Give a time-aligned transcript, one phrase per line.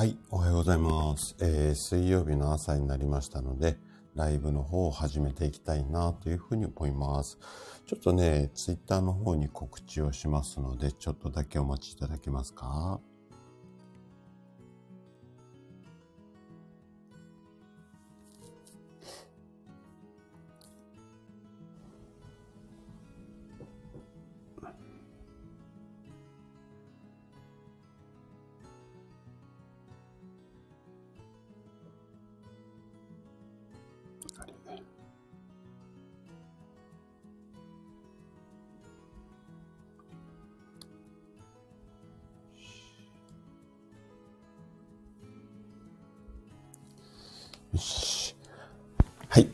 [0.00, 1.36] はい、おはようございます。
[1.42, 3.76] えー水曜日の朝になりましたので、
[4.14, 7.38] ライブの方を始めていきたいなというふうに思います。
[7.84, 12.98] ちょっとね、ツイッターの方に告知をしますので、ちょっとだけお待ちいただけますか？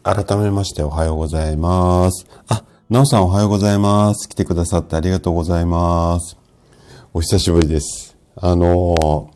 [0.06, 2.28] 改めましておはようございます。
[2.46, 4.29] あ、なおさんおはようございます。
[4.29, 6.38] 来てくださってありがとうございます。
[7.12, 8.16] お久しぶりです。
[8.37, 9.29] あのー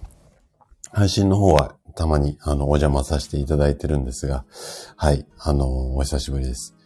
[0.92, 4.44] 配信の方はたまにあの、お邪魔させていただいてるんですが、
[4.94, 5.26] はい。
[5.38, 6.76] あのーお久しぶりです。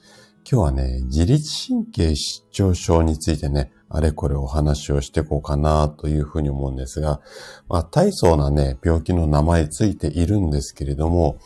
[0.50, 7.20] 今日はね、自律神経失調症についてね、あれこれお話をしていこうかなというふうに思うんですが、
[7.68, 11.36] まあ、大層なね、病気の名前ついているんですけれども、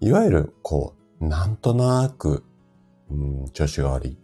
[0.00, 2.44] いわゆる、こう、なんとなく、
[3.10, 4.18] うん、調子が悪い。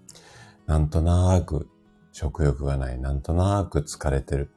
[0.66, 1.68] なんとなく
[2.12, 2.98] 食欲がない。
[2.98, 4.50] なんとなく疲れてる。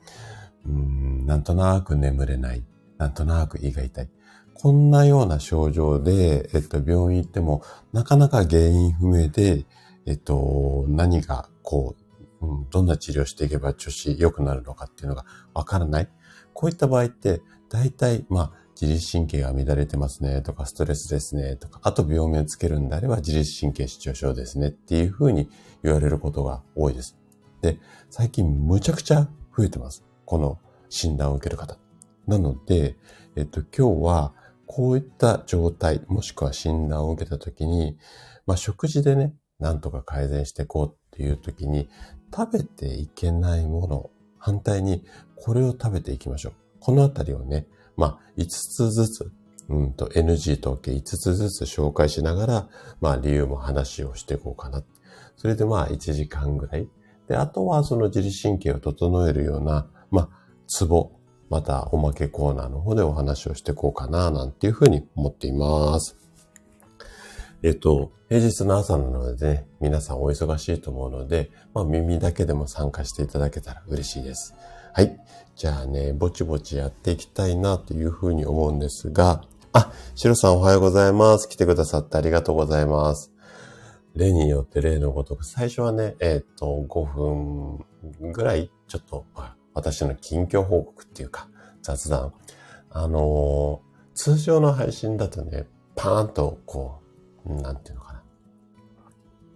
[0.65, 2.63] うん、なんとなく眠れない。
[2.97, 4.09] なんとなく胃が痛い。
[4.53, 7.61] こんなような症状で、えっと、病院行っても、
[7.91, 9.65] なかなか原因不明で、
[10.05, 11.95] えっと、何が、こ
[12.41, 16.09] う、うん、どんな治療していけば調子良くなるのかっていうのがわからない。
[16.53, 25.49] こういった場合って、大体、まあ、自律神経が乱れてますねとか、ストレスですねとか、あと病名つけるんであれば自律神経失調症ですねっていうふうに
[25.83, 27.17] 言われることが多いです。
[27.61, 30.03] で、最近むちゃくちゃ増えてます。
[30.25, 30.59] この
[30.89, 31.77] 診断を受ける方。
[32.27, 32.97] なので、
[33.35, 34.33] えっと、今日は
[34.65, 37.97] こういった状態、もしくは診断を受けたときに、
[38.45, 41.87] まあ、食事でね、なんとか改善していこうっていうときに、
[42.35, 45.05] 食べていけないもの、反対に
[45.35, 46.53] これを食べていきましょう。
[46.79, 47.67] このあたりをね、
[47.97, 49.31] まあ、5つずつ、
[49.69, 52.69] うんと、NG 統計5つずつ紹介しながら、
[53.01, 54.83] まあ、理由も話をしていこうかな。
[55.37, 56.87] それでまあ、1時間ぐらい。
[57.27, 60.29] で、あとはその自律神経を整えるような、まあ、
[60.67, 61.11] ツボ、
[61.49, 66.17] またおまけコーナーの方でお話をしていこうかな、なんていうふうに思っています。
[67.63, 74.53] えっと、平日の朝なのでね、皆さんお忙しいと思うので、まあ耳だけでも参加していただけたら嬉しいです。
[74.95, 75.19] はい。
[75.57, 79.41] じゃあね、ぼちぼちやっていきたいなというふうに思うんですが、
[79.73, 81.49] あ、シロさんおはようございます。
[81.49, 83.33] 来てくださってありがとうございます。
[84.15, 87.85] 例によって例のごとく、最初はね、えっ、と、5分
[88.31, 89.25] ぐらい、ちょっと、
[89.73, 91.49] 私の近況報告っていうか、
[91.81, 92.33] 雑談。
[92.89, 95.67] あのー通常の配信だとね、
[95.97, 97.01] パーンと、こ
[97.45, 98.23] う、なんていうのかな。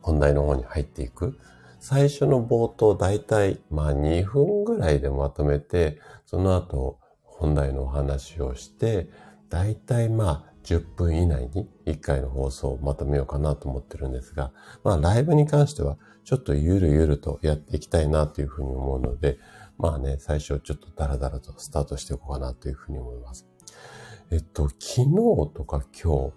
[0.02, 1.40] 本題の方に入っていく。
[1.80, 9.10] 最初の冒頭、だいたい、まあ2分ぐらいでまとめて、その後、本題のお話をして、
[9.50, 14.52] だいたいまあ10分以内に1回の放送をまとめようかなと思ってるんですが、
[14.84, 19.40] まあライブに関しては、ちょっとゆるゆるとやっていきたいなというふうに思うので、
[19.78, 23.48] まあね、最初ちょっとダラダラとスタートしていこうかなというふうに思います。
[24.32, 25.06] えっと、昨日
[25.56, 26.34] とか今日、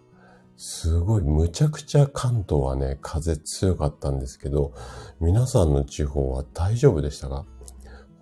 [0.64, 4.72] すごいむちゃくちゃ関東はね、風強かったんですけど、
[5.20, 7.46] 皆さんの地方は大丈夫でしたか？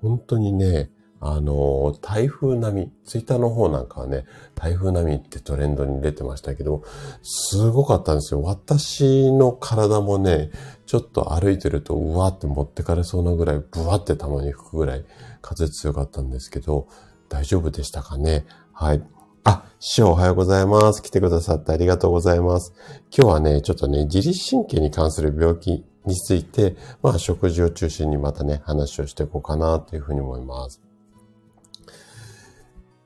[0.00, 0.90] 本当にね、
[1.20, 4.24] あの、台風並み、ツイッターの方なんかはね、
[4.54, 6.82] 台風並みってトレンドに出てましたけど、
[7.22, 8.40] すごかったんですよ。
[8.40, 10.50] 私の体もね、
[10.86, 15.04] ちょっと歩いてると、うわーって持ってかれそうなぐらい、ブワってたまに吹くぐらい
[15.42, 16.88] 風強かったんですけど、
[17.28, 18.46] 大丈夫でしたかね？
[18.72, 19.02] はい。
[19.44, 21.02] あ、師匠おはようございます。
[21.02, 22.74] 来てくださってありがとうございます。
[23.16, 30.82] 今日はね、ちょっとね、自律神経に関する病気について、まあ食事を中心にまたね、話をしていこうかなというふうに思います。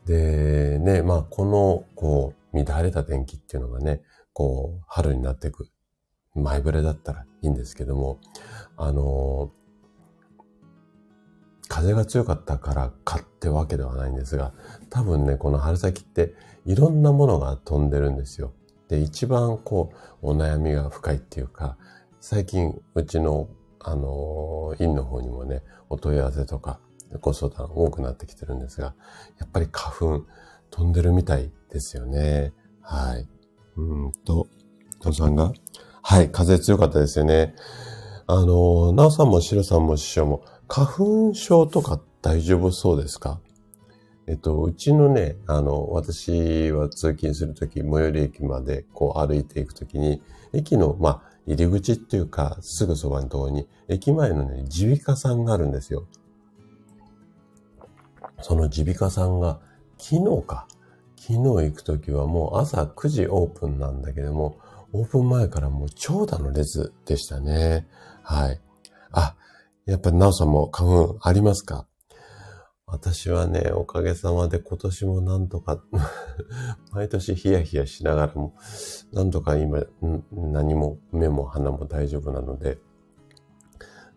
[0.06, 4.02] で、ね、まあこの、こう、乱れた天気っていうのがね、
[4.32, 5.68] こう、春になっていく
[6.34, 8.18] 前触れだったらいいんですけども、
[8.76, 9.52] あの
[11.74, 14.52] 風が強かったからかってわけではないんですが、
[14.90, 16.32] 多分ね、この春先って
[16.64, 18.52] いろんなものが飛んでるんですよ。
[18.86, 19.92] で、一番こ
[20.22, 21.76] う、お悩みが深いっていうか、
[22.20, 23.48] 最近、うちの、
[23.80, 26.78] あの院の方にもね、お問い合わせとか、
[27.20, 28.94] ご相談多くなってきてるんですが、
[29.40, 30.26] やっぱり花粉
[30.70, 32.52] 飛んでるみたいですよね。
[32.82, 33.26] はい。
[33.78, 34.46] うんと、
[35.02, 35.52] なおさんが
[36.02, 37.56] はい、風強かったですよね。
[38.28, 43.40] あの、なおさんもしろさんも師匠も、花粉症とか大丈夫そうですか？
[44.26, 50.22] えっと、うちのね、あの、私は通勤するとき、最寄り駅までこう歩いていくときに、
[50.54, 56.06] 駅の、まあ、入り口っていうか、すぐそばのところに、駅前のね、耳鼻科さんがあるんですよ。
[58.40, 59.60] その耳鼻科さんが、
[59.98, 60.66] 昨日か。
[61.16, 64.58] 昨日行くときはもう朝9時オープンなんだけども、
[64.92, 67.86] オープン前からもう長蛇の列でしたね。
[68.22, 68.60] はい。
[69.86, 71.86] やっぱりなおさんも花粉ありますか？
[72.86, 75.82] 私はね、おかげさまで今年もなんとか
[76.92, 78.54] 毎年ヒヤヒヤしながらも、
[79.12, 79.82] なんとか今、
[80.32, 82.78] 何も目も鼻も大丈夫なので、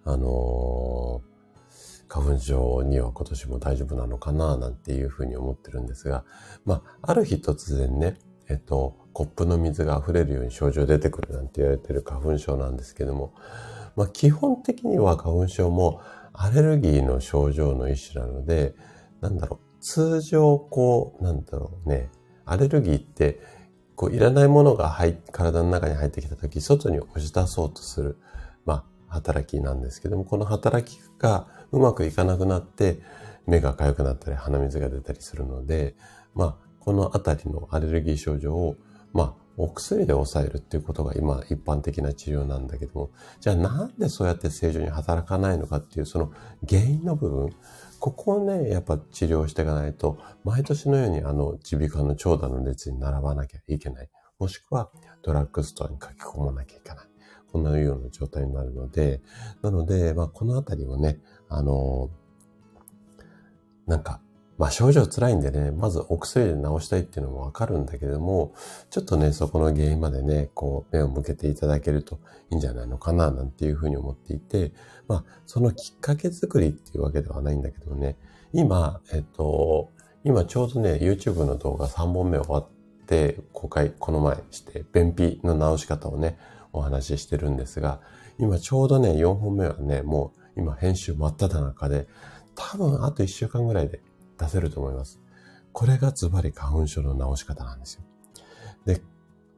[0.06, 6.24] あのー、花粉症には今年も大丈夫なのかな、なんていうふうに思ってるんですが、
[6.64, 13.34] まあ、ある日突然ね、えっと、コップの水が溢れるように症状出てくるなんて言われてる花粉症なんですけども、
[13.98, 16.02] まあ、基本的には花粉症も
[16.32, 18.76] アレルギーの症状の一種なので、
[19.22, 22.12] なんだろう、通常こう、なんだろうね、
[22.46, 23.42] アレルギーって、
[23.96, 28.18] こう、いらないものが入体の中に入ってきたとき、外に押し出そうとする、
[28.66, 33.02] まあ、働きなんですけども、この働きがうまくいかなくなって、
[33.48, 35.96] 目が痒くなったり、鼻水が出たりするので、
[36.36, 38.76] まあ、このあたりのアレルギー症状を、
[39.12, 43.10] まあ、お薬で抑えるっていうことが今一般的な治療なんだけども、
[43.40, 46.32] じゃあなんでそうやって正常に働かないのかっていうその
[46.68, 47.50] 原因の部分、
[48.00, 54.10] ここをね、やっぱ治療していかないと、毎年のようにあの耳鼻科の長蛇の列に並ばなきゃいけない。
[54.38, 54.92] もしくは
[55.24, 57.08] ドラッグストアに書き込まなきゃいけない。
[57.52, 59.22] こんなような状態になるので、
[59.64, 61.20] なので、まあこのあたりをね、
[61.50, 62.12] あの、
[63.88, 64.22] なんか
[64.58, 68.54] まあ症状辛いんでね、まずお薬で治したいっていうのもわかるんだけれども、
[68.90, 72.20] ちょっとね、そこの原因までね、こう、目を向けていただけると
[72.50, 74.72] いいんじゃないのかな、なんていうふうに思っていて、
[75.08, 78.18] まあ、そのきっかけ作りっていうわけではないんだけどね、
[78.52, 79.92] 今、えっと、
[80.24, 82.68] 今ちょうどね、YouTube の動画3本目終わっ
[83.06, 86.38] て、公開、この前して、便秘の治し方をね、
[86.74, 88.00] お話ししてるんですが、
[88.40, 92.08] 今ちょうどね、4本目はね、もう今編集真っ只中で、
[92.56, 94.02] 多分あと1週間ぐらいで
[94.38, 95.20] 出せると思います。
[95.74, 98.04] これがズバリ花粉症の治し方なんですよ。
[98.86, 99.02] で、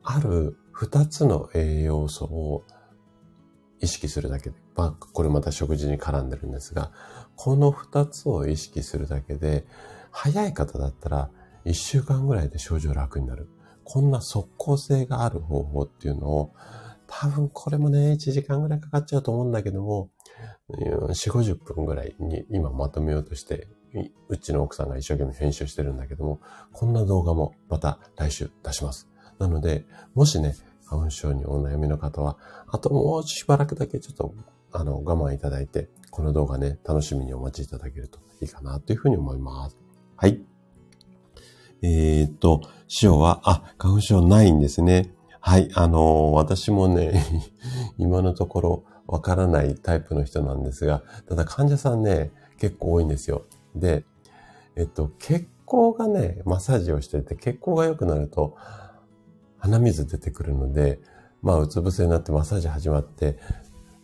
[0.04, 2.64] ある二つの栄養素を
[3.80, 6.92] 意識するだけで、まあ、これまた食事に絡んでるんですが、
[7.36, 9.66] この二つを意識するだけで、
[10.12, 11.30] 早い方だったら
[11.66, 13.50] 一週間ぐらいで症状楽になる。
[13.84, 16.54] こんな即効性がある方法っていうのを、
[17.08, 20.12] 多分これもね、1時間ぐらいかかっちゃうと思うんだけども、
[20.70, 23.68] 4、50分ぐらいに今まとめようとして
[24.28, 26.40] うちの奥さんが一生懸命編集してるんだけども、
[26.72, 29.08] こんな動画もまた来週出します。
[29.40, 30.56] なので、もしね、
[30.86, 32.38] 花粉症にお悩みの方は、
[32.68, 34.34] あともうしばらくだけちょっと、
[34.72, 39.78] あの、我慢いただいて、この動画ね、楽しみにお待ちいただけるといいかなというふうに思います。
[40.16, 40.42] はい。
[41.82, 42.62] えー、っと、
[43.02, 45.14] 塩は、あ、花粉症ないんですね。
[45.40, 47.24] はい、あのー、私もね、
[47.98, 53.46] 今のところわからないタイプの人なんですが、ただ患者さんね、結構多いんですよ。
[53.76, 54.06] で、
[54.76, 58.56] えっと、血行がね、マッサージをしてて、血行が良くなると、
[59.58, 61.00] 鼻水出てくるので、
[61.42, 63.38] まあ、うつ伏せになってマッサージ始まって、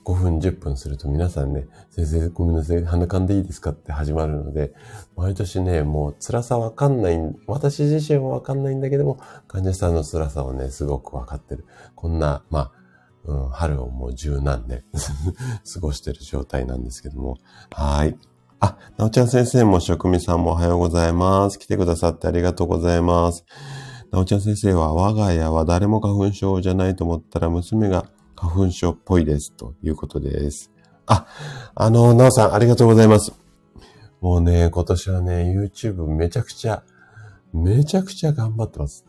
[0.06, 4.74] 5分、10分すると皆さんね、先生ごめんなさい、鼻かんでいいですかって始まるので、
[5.16, 9.18] 毎年ね、もう辛さわかんない、私自身はわかんないんだけども、
[9.48, 11.66] 患者さんの辛さをね、すごくわかってる。
[11.96, 12.72] こんな、まあ、
[13.26, 14.84] うん、春をもう十何年
[15.74, 17.38] 過ごしてる状態なんですけども、
[17.72, 18.16] はい。
[18.60, 21.60] あ、なおちゃん先生も職味さんもおはようございます。
[21.60, 23.46] 来てくださってありがとうございます。
[24.12, 30.72] なおちゃん先生は我が家は誰も花粉症じゃないと思ったら娘が花粉症っぽいですということです。
[31.06, 31.28] あ、
[31.76, 33.34] あの、なおさんありがとうございます。
[34.22, 36.84] もうね、今年はね、YouTube めちゃくちゃ、
[37.54, 39.06] めちゃくちゃ頑張ってます。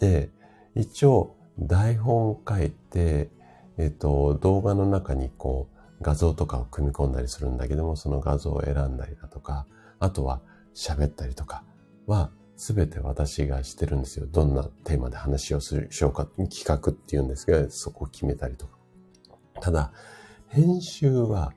[0.00, 0.30] で、
[0.74, 3.30] 一応台本書いて、
[3.78, 9.66] えっと、動画の中にこう、画像とかを組み込んだりするんだけども、その画像を選んだりだとか、
[9.98, 10.40] あとは
[10.74, 11.64] 喋ったりとか
[12.06, 14.26] は、すべて私がしてるんですよ。
[14.26, 18.78] どんなテーマで話をするしようか、企画っていうんですが、そこを決めたりとか。
[19.60, 19.92] ただ、
[20.48, 21.52] 編集は、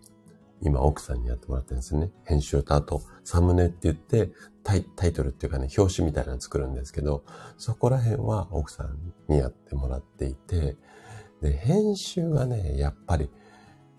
[0.63, 2.11] 今奥さんにやってもらってるんですね。
[2.23, 4.31] 編集とあと、サムネって言って
[4.63, 7.23] タイ、タイトルっていうかね、表紙みたいなの作るんですけど、
[7.57, 8.95] そこら辺は奥さん
[9.27, 10.77] にやってもらっていて、
[11.41, 13.31] で、編集がね、やっぱり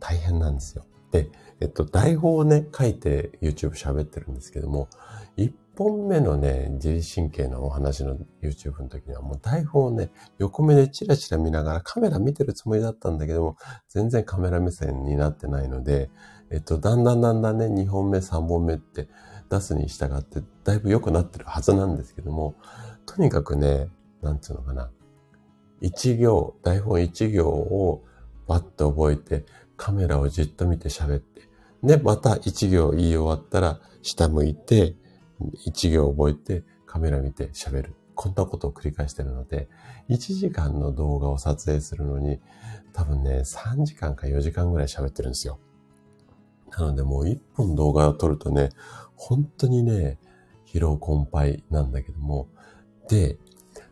[0.02, 0.84] 大変なんですよ。
[1.12, 1.30] で、
[1.60, 4.88] えっと、台本をね、書いて YouTube 喋ってるんですけども、
[5.36, 13.56] 一本目のね、自律神経のお話の YouTube の時にはもう台本をね、横目でチラチラ見ながらカメラ見てるつもりだったんだけども、
[13.88, 16.10] 全然カメラ目線になってないので、
[16.50, 19.08] えっと、だんだんだんだんね、2本目、3本目って
[19.50, 22.56] 出すに従ってだいぶ良くなってるはずなんですけども、
[23.06, 23.88] とにかくね、
[24.20, 24.90] なんつうのかな。
[25.80, 28.02] 一行、台本一行を
[28.46, 31.48] バッと覚えて、カメラをじっと見て喋って、
[31.82, 34.96] で、また一行言い終わったら、下向いて、
[35.64, 37.94] 一行覚えて、カメラ見て喋る。
[38.14, 39.68] こんなことを繰り返してるので、
[40.08, 42.40] 1時間の動画を撮影するのに、
[42.92, 45.58] 多分ね、3時間か4時間ぐらい喋ってるんですよ。
[46.70, 48.70] なのでもう1本動画を撮るとね、
[49.16, 50.18] 本当にね、
[50.66, 52.48] 疲労困憊なんだけども、
[53.08, 53.38] で、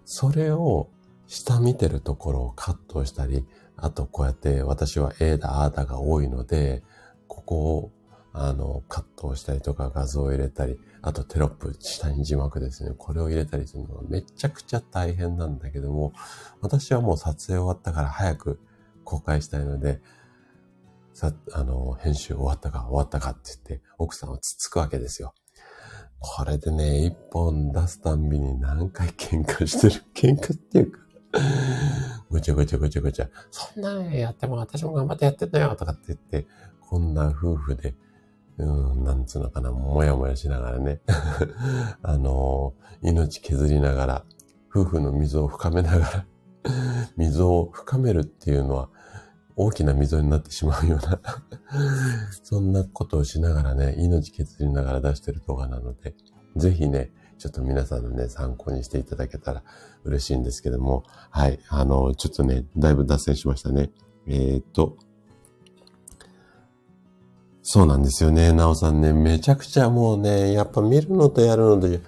[0.05, 0.89] それを
[1.27, 3.47] 下見てるところをカットしたり、
[3.81, 6.83] あとこうやって私は A だ、A だが多いので、
[7.27, 7.93] ここを
[8.33, 12.95] あの、カットをしたりとか画像を入れたり、あとテロップ、下に字幕ですね。
[12.97, 16.13] これを入れたりするのがめちゃくちゃ大変なんだけども、
[16.61, 18.61] 私はもう撮影終わったから早く
[19.03, 20.01] 公開したいので、
[21.13, 25.35] さ、あの、編集終わったか終わったかって言って、奥さんをつつくわけですよ。
[26.21, 30.05] これでね、一本出すたんびに何回喧嘩してる？
[30.15, 30.99] 喧嘩っていうか
[32.31, 36.47] ぐちゃぐちゃぐちゃぐちゃ、そんなんやっても私も頑張ってやってんだよとかって言って、
[36.81, 37.95] こんな夫婦で
[38.61, 41.01] うん、なんつうのかな、もやもやしながらね。
[42.03, 44.25] あの、命削りながら、
[44.71, 46.27] 夫婦の溝を深めながら、
[47.17, 48.89] 溝を深めるっていうのは、
[49.57, 51.21] 大きな溝になってしまうような
[52.43, 56.15] そんなことをしながらね、命削りながら出してる動画なので、
[56.57, 59.63] ぜひね、ちょっと皆さんのね、参考にしていただけたら
[60.05, 63.91] 嬉しいんですけども、はい、あの、ちょっとね、だいぶ脱線しましたね。
[64.27, 64.97] えー、っと、
[67.63, 68.53] そうなんですよね。
[68.53, 72.01] なおさんね、めちゃくちゃもうね、やっぱ見るのとやるので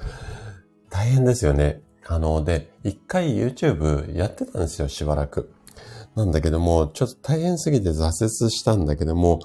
[0.91, 1.83] 大変ですよね。
[2.07, 5.53] あの、で、一回 YouTube やってたんですよ、しばらく。
[6.17, 9.41] なんだけども、ちょっと大変すぎて挫折したんだけども、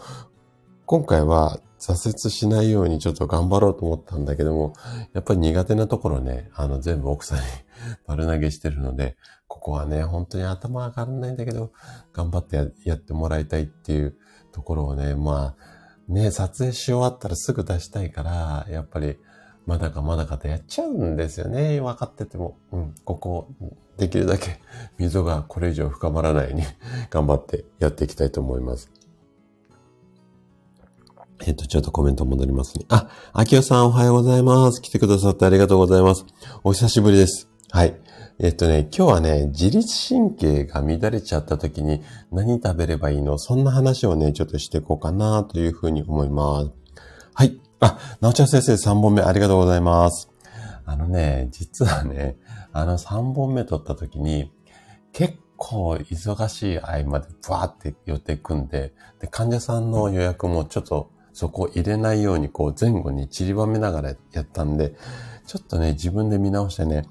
[0.85, 4.73] 今回は挫折しないようにちょっと頑張ろうと思ったんだけども、
[5.13, 7.43] やっぱり苦手なところね、あの全部奥さんに
[8.05, 9.17] 丸投げしてるので、
[9.47, 11.71] ここはね、本当に頭上がらないんだけど、
[12.13, 14.15] 頑張ってやってもらいたいっていう
[14.51, 19.17] ところをね、まあ、ね、撮影し終わったらすぐ出したいから、やっぱり、
[19.65, 21.81] まだかまだかとやっちゃうんですよね。
[21.81, 22.57] 分かってても。
[22.71, 23.49] うん、ここ、
[23.97, 24.61] できるだけ
[24.97, 26.63] 溝がこれ以上深まらないように
[27.09, 28.89] 頑張ってやっていきたいと思います。
[31.45, 32.85] えっ、と、ちょっとコメント戻りますね。
[32.89, 34.81] あ、秋代さんおはようございます。
[34.81, 36.25] 来てくださってありがとうございます。
[36.63, 37.46] お久しぶりです。
[37.69, 37.99] はい。
[38.39, 43.37] えっとね、今日はね、自律神経が乱れちゃった時に何食べればいいの？
[43.37, 46.71] そんな話をね、ちょっとしていこうかなというふうに思います。
[47.33, 47.59] はい。
[47.79, 50.29] あ、なおちゃん先生3本目ありがとうございます。
[50.85, 52.37] あのね、実はね、
[52.71, 54.51] あの3本目取った時に、
[55.11, 64.95] 結構忙しい合間でバーって予定組んで、で、患者さんの予約もちょっとそこ入れないようにこう前後に散りばめながらやったんで、
[65.45, 67.03] ちょっとね、自分で見直してね、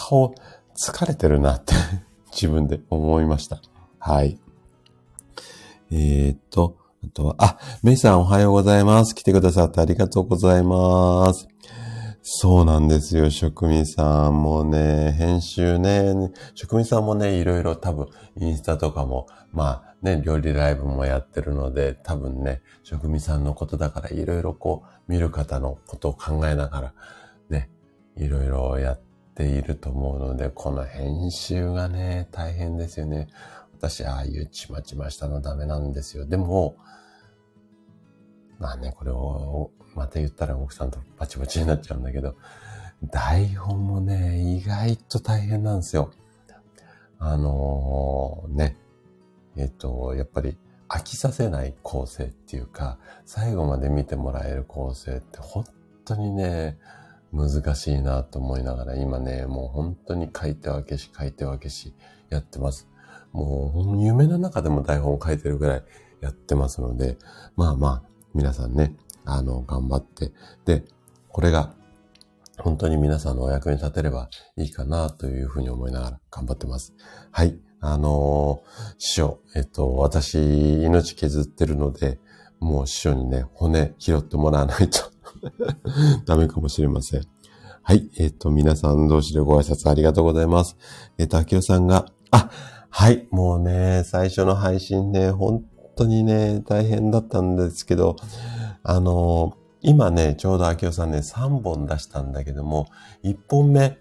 [0.00, 0.34] 顔
[0.74, 1.74] 疲れてるなって
[2.32, 3.60] 自分で思いました。
[3.98, 4.40] はい。
[5.92, 9.14] えー、っと、あとは、あ、メイさんおはようございます。
[9.14, 11.48] 来てくださってありがとうございます。
[12.22, 26.94] そうなんですよ、職人さんもね、編集ね、職人さんもね、いろいろ多分、インスタとかも、まあね、料理ライブもやってるので、多分ね、職人さんのことだから、いろいろこう、見る方のことを考えながら、
[27.50, 27.68] ね、
[28.16, 29.09] いろいろやって
[29.40, 33.28] ていると思うので、この編集がね、大変ですよね。
[33.72, 36.26] 私、ああいうちまちましたのダメなんですよ。
[36.26, 36.76] でも、
[38.58, 42.36] まあね、これをまた言ったら奥さんとバチバチになっちゃうんだけど、
[43.10, 46.10] 台本もね、意外と大変なんですよ。
[47.18, 48.76] あのー、ね、
[49.56, 55.64] えっと、やっぱり飽きさせない構成っていうか、最後まで見てもらえる構成って本
[56.04, 56.78] 当にね、
[57.32, 61.94] 難しいなと思いながら、今ね、もう本当に書いて分けし、書いて分けし、
[62.28, 62.88] やってます。
[63.32, 65.84] もう、夢の中でも台本を書いてるぐらい
[66.20, 67.18] やってますので、
[67.56, 68.02] まあまあ、
[68.34, 70.32] 皆さんね、あの、頑張って、
[70.64, 70.84] で、
[71.28, 71.74] これが、
[72.58, 76.94] 本当に皆さんのお役に立てればいいかなというふうに思いながら頑張ってます。
[77.30, 77.58] はい。
[77.80, 82.20] あのー、師匠、えっと、私、命削ってるので、
[82.58, 85.10] もう師匠にね、骨拾ってもらわないと
[86.26, 87.22] ダメかもしれません。
[87.82, 88.10] はい。
[88.18, 90.76] えっ、ー、と、皆さん同士でご挨拶ありがとうございます。
[91.18, 92.50] えっ、ー、と、秋代さんが、あ、
[92.90, 93.26] はい。
[93.30, 95.64] もうね、最初の配信ね、本
[95.96, 98.16] 当にね、大変だったんですけど、
[98.82, 102.86] あのー、今ね、ちょうど秋代さんね、3本出したんだけども、
[103.24, 103.98] 1本目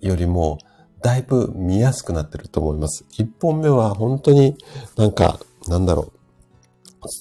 [0.00, 0.58] よりも、
[1.02, 3.04] だいぶ見やすくなってると思います。
[3.18, 4.56] 1本目は本当に
[4.96, 6.12] なんか、なんだろう、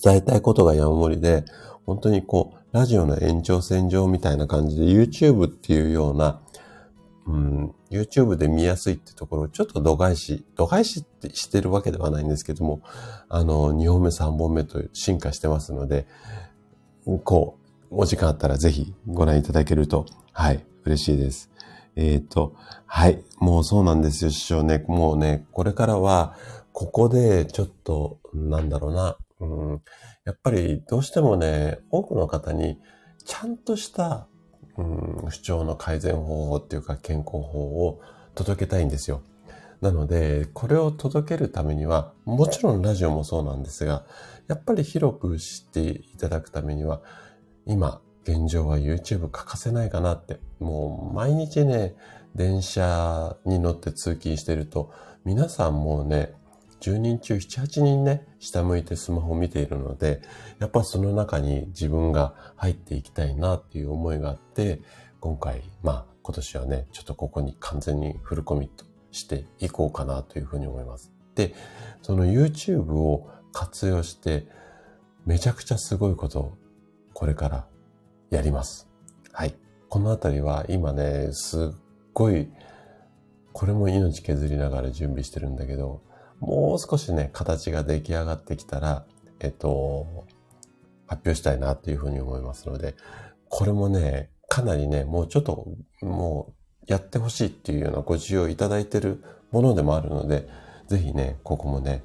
[0.03, 1.45] 伝えたいことが山盛りで、
[1.85, 6.39] 本当にこう、ラジオの延長線上みたいな感じで YouTube っていうような、
[7.25, 12.81] うん、YouTube で見やすいってところをちょっと度外視、度外視ってしてるわけではないんですけども、
[13.27, 16.05] あの、2本目3本目と進化してますので、
[17.23, 17.57] こ
[17.89, 21.49] う、お時間あったらぜひご覧いただけると、はい、嬉しいです。
[21.95, 24.85] えっ、ー、と、はい、もうそうなんですよ、師匠ね。
[24.88, 26.35] もうね、これからは、
[26.71, 29.81] ここでちょっと、なんだろうな、うん、
[30.29, 32.79] やっぱりどうしてもね、多くの方に
[33.25, 34.27] ちゃんとした、
[34.77, 38.00] うん、主張の改善方法っていうか健康法を
[38.36, 39.24] 届けたいんですよ。
[39.81, 44.05] なので、これを届けるためには、もちろんラジオもそうなんですが、
[44.48, 45.81] やっぱり広く知って
[46.13, 47.01] いただくためには、
[47.65, 51.95] 今、現状は YouTube 欠かせないかなって、もう毎日ね、
[52.36, 54.93] 電車に乗って通勤してると、
[55.25, 56.36] 皆さんもうね、
[56.81, 60.21] 10人中7、8人ね、下向いてスマホを見ているので、
[60.59, 64.81] やっぱその中に自分が入っていきたいなっていう思いがあって、
[65.19, 71.12] 今回、まあ今年はね、ちょっとここに完全にフルコミットしていこうかなというふうに思います。
[71.36, 71.53] で、
[72.01, 74.48] その YouTube を活用して、
[75.25, 76.57] めちゃくちゃすごいことを
[77.13, 77.67] これから
[78.29, 78.89] やります。
[79.31, 79.55] はい。
[79.89, 81.69] このあたりは今ね、すっ
[82.13, 82.50] ごい、
[83.53, 86.01] これも命削りながら準備してるんだけど、
[86.39, 89.05] もう少しね、形が出来上がってきたら、
[89.39, 90.25] えっと、
[91.08, 92.96] 発表したいなっていうふうに思いますので、
[93.50, 95.67] これもね、かなりね、もうちょっと、
[96.01, 100.48] もうやってほしいっていうようなご需要いただいてるものでもあるので、
[100.88, 102.03] ぜひね、ここもね、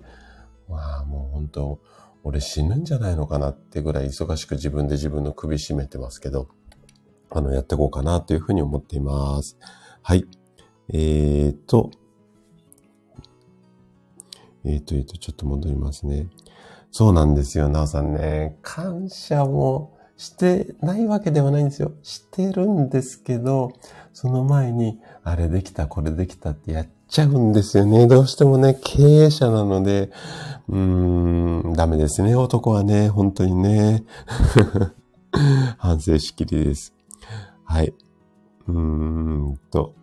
[0.69, 1.81] まあもう本当、
[2.23, 6.49] 俺死ぬんじゃないのかなってぐらい忙しく自分で自分の首絞めてますけど、
[7.31, 9.59] あの、やっていこうかなというふうに思っています。
[10.03, 10.27] はい。
[10.93, 11.91] えーと、
[14.65, 16.29] えっ、ー、と、えっ、ー、と、ちょっと戻りますね。
[16.91, 18.57] そうなんですよ、なおさんね。
[18.63, 21.93] 感謝もしてないわけではないんですよ。
[22.03, 23.73] してるんですけど、
[24.13, 28.07] その前に、あれできた、これできたってやっちゃうんですよね。
[28.07, 30.11] どうしてもね、経営者なので、
[30.69, 34.05] うーん、ダメですね、男はね、本当にね。
[35.79, 36.95] 反省しきりです。
[37.65, 37.93] はい。
[38.69, 39.95] うーんと。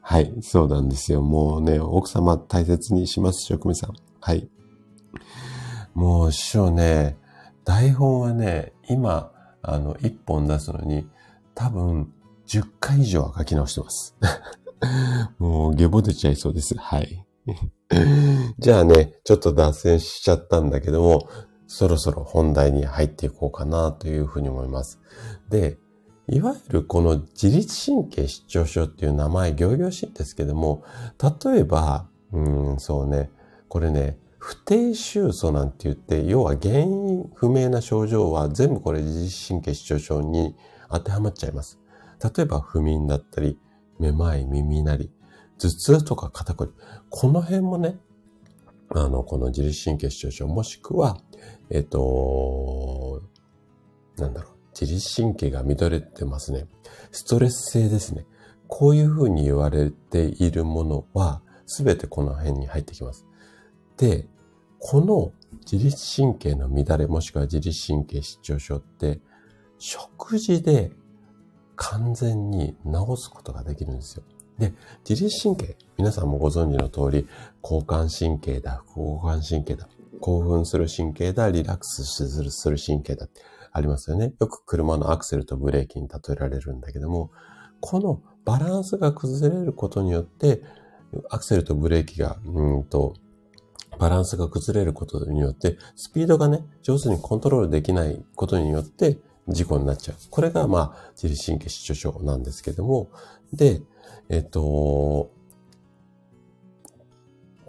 [0.00, 1.22] はい、そうなんですよ。
[1.22, 4.05] もうね、奥様大切にします、職務さん。
[4.26, 4.48] はい。
[5.94, 7.16] もう師匠ね、
[7.64, 9.30] 台本はね、今、
[9.62, 11.08] あの、一本出すのに、
[11.54, 12.12] 多分、
[12.48, 14.16] 10回以上は書き直してます。
[15.38, 16.76] もう、下ボ出ちゃいそうです。
[16.76, 17.24] はい。
[18.58, 21.28] じゃあね、ちょっと脱線しちゃったんだけども、
[21.68, 24.98] そろそろ本題に入っていこうかなというふうに思います。
[25.50, 25.78] で、
[26.26, 30.82] いわゆるこの自律神経失調症っていう名前、行々しいんですけども、
[31.44, 32.40] 例えば、う
[32.74, 33.30] ん、そうね、
[33.76, 40.56] これね、不定収素なんて言って、要は原因不明な症状は全部これ自律神経失調症に
[40.90, 41.78] 当てはまっちゃいます。
[42.24, 43.58] 例えば不眠だったり、
[43.98, 45.10] めまい、耳鳴り、
[45.58, 46.70] 頭痛とか肩こり。
[47.10, 47.98] この辺もね、
[48.94, 51.18] あの、この自律神経失調症、もしくは、
[51.68, 53.24] えっ、と、
[54.16, 54.52] なんだろう。
[54.80, 56.66] 自律神経が乱れてますね。
[57.12, 58.24] ストレス性ですね。
[58.68, 63.26] こういうふうに言われているものは、すべてこの辺に入ってきます。
[63.96, 64.26] で、
[64.78, 65.32] この
[65.70, 69.20] 自律神経の乱れもしくは自律神経失調症って、
[69.78, 70.92] 食事で
[71.76, 74.22] 完全に治すことができるんですよ。
[74.58, 74.72] で、
[75.08, 77.28] 自律神経、皆さんもご存知の通り、
[77.62, 79.88] 交感神経だ、副交感神経だ、
[80.20, 83.40] 興奮する神経だ、リラックスする神経だって。
[83.76, 84.32] ありますよね。
[84.40, 87.30] よく車のアクセルとブレーキに例えられるんだけども、
[87.80, 90.62] このバランスが崩れることによって、
[91.28, 93.14] アクセルとブレーキが、うんと、
[93.98, 100.16] バランスが崩れることによって、スピードがね、上手にコントロールできないことによって、事故になっちゃう。
[100.30, 103.10] これが、まあ、自律神経失調症なんですけども、
[103.52, 103.80] で、
[104.28, 105.30] えっと、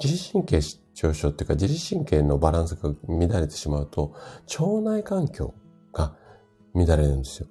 [0.01, 4.13] 自律神経失調症っていうか、自律神経のバランスが乱れてしまうと、
[4.59, 5.53] 腸内環境
[5.93, 6.15] が
[6.73, 7.47] 乱れるんですよ。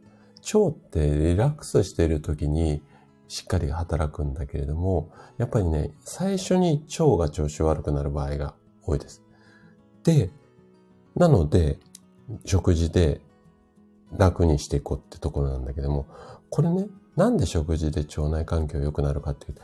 [0.55, 2.83] 腸ってリラックスしている時に
[3.27, 8.55] しっかり働くんだけれども、やっぱりね、最初に腸が調子悪くなる場合が
[8.87, 9.23] 多いです。
[10.05, 10.31] で、
[11.15, 11.79] なので、
[12.45, 13.21] 食事で
[14.17, 16.07] 楽にしていこうってところなんだけども、
[16.51, 19.63] これね、なんで食事で腸内環境良くなるかっていうと、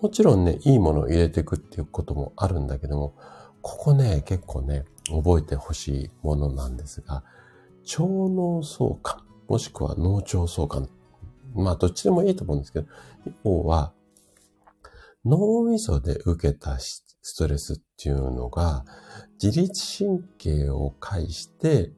[0.00, 3.14] もちろんね、いいものを入れていくっていうこともあるんだけども、
[3.60, 7.24] ここね、結構ね、覚えてほしいものなんですが、
[7.98, 10.88] 腸脳相関、もしくは脳腸相関。
[11.54, 12.86] まあ、どっちでもいいと思うんですけど、
[13.44, 13.92] 要は、
[15.24, 16.78] 脳みそで受けた
[17.26, 18.84] ストレスっていうのが、
[19.42, 21.90] 自律神経を介して、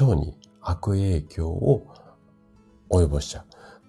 [0.00, 1.86] 腸に悪影響を
[2.90, 3.44] 及ぼしちゃう。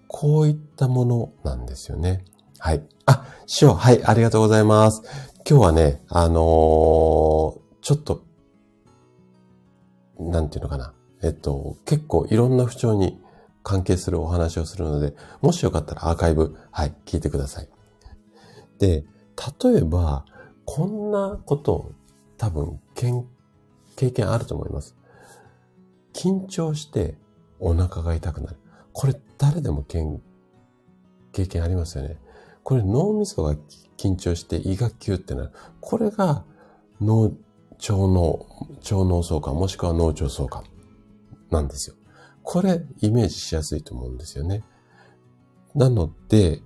[0.10, 2.26] こういったものなんですよね。
[2.60, 2.84] はい。
[3.06, 5.04] あ、師匠、はい、ありがとうございます。
[5.50, 8.26] 今日はね、あのー、ちょっと、
[10.20, 10.94] なんていうのかな。
[11.22, 13.22] えっと、結構いろんな不調に
[13.64, 17.70] 関係するお話をするので、もしよかったらアーカイブ、はい、聞いてください。
[18.80, 19.06] で、
[19.64, 20.26] 例えば、
[20.66, 21.92] こんなこと
[22.38, 22.80] 多分、
[23.96, 24.96] 経験あると思います。
[26.14, 27.18] 緊張して
[27.60, 28.58] お腹が痛くなる。
[28.92, 30.04] これ誰でも経
[31.48, 32.18] 験ありますよね。
[32.64, 33.56] これ脳みそが
[33.98, 35.52] 緊張して胃がキュってなる。
[35.82, 36.46] これが
[37.02, 37.34] 脳、腸
[37.90, 38.46] 脳、
[38.82, 40.64] 腸脳相関もしくは脳腸相関
[41.50, 41.96] なんですよ。
[42.44, 44.64] これイメージしやすいと思うんですよね。
[45.76, 46.62] なので、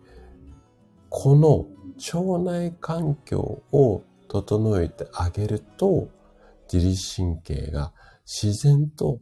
[1.10, 1.66] この
[1.98, 6.10] 腸内環境を整えてあげると、
[6.72, 7.94] 自律神経が
[8.26, 9.20] 自然と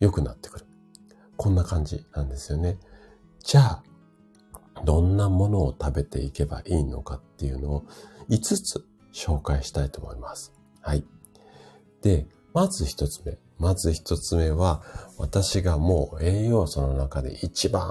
[0.00, 0.66] 良くなってくる。
[1.36, 2.78] こんな感じなんですよね。
[3.42, 3.82] じゃあ、
[4.84, 7.84] どんなものを食べていけばいいのかっていうのを
[8.28, 10.52] 5つ紹介したいと思います。
[10.80, 11.04] はい。
[12.02, 13.38] で、まず1つ目。
[13.58, 14.82] まず1つ目は、
[15.18, 17.82] 私がもう栄養素の中で一番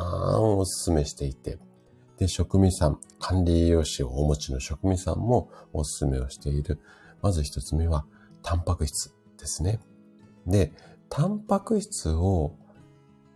[0.43, 1.57] お勧めしていて、
[2.17, 6.79] で、職味さん、管理栄養士をお持ちの職味さんもお勧めをしている。
[7.21, 8.05] まず1つ目は、
[8.41, 9.79] タンパク質ですね。
[10.45, 10.73] で、
[11.09, 12.55] タンパク質を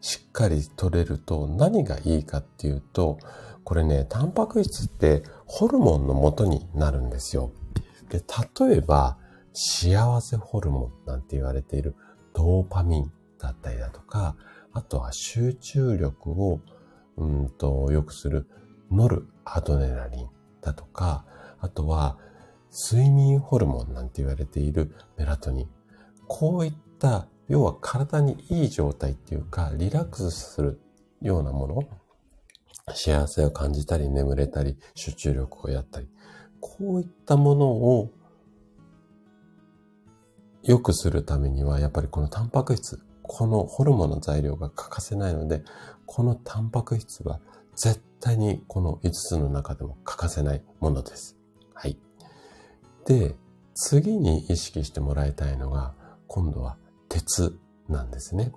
[0.01, 3.17] しっかり取れると何がいいかっていうと、
[3.63, 7.51] これね、タンパク質ってホルモンの元になるんですよ。
[8.09, 8.23] で、
[8.59, 9.17] 例えば、
[9.53, 11.95] 幸せホルモンなんて言われている
[12.33, 14.35] ドーパミンだったりだとか、
[14.71, 16.61] あとは集中力を、
[17.17, 18.47] うんと、良くする
[18.91, 20.27] ノルアドネラリン
[20.61, 21.25] だとか、
[21.59, 22.17] あとは
[22.71, 25.69] 睡眠ホルモンなんて言われているメラトニン。
[26.27, 30.81] こういった要は体にいい状態っていうか、リラックスする
[31.21, 31.83] ようなもの、
[32.93, 36.09] 幸せを感じたり、眠れたり、集中力をやったり、
[36.59, 38.11] こういったものを
[40.63, 45.63] 良くするためには、やっぱりこのタンパク質、このホルモンの材料が欠かせないので、
[46.05, 47.39] このタンパク質は
[47.77, 51.37] 絶対にこの5つの中でも欠かせないものです。
[51.73, 51.97] はい。
[53.05, 53.35] で、
[53.75, 55.93] 次に意識してもらいたいのが、
[56.27, 56.75] 今度は
[57.07, 58.51] 鉄なんですね。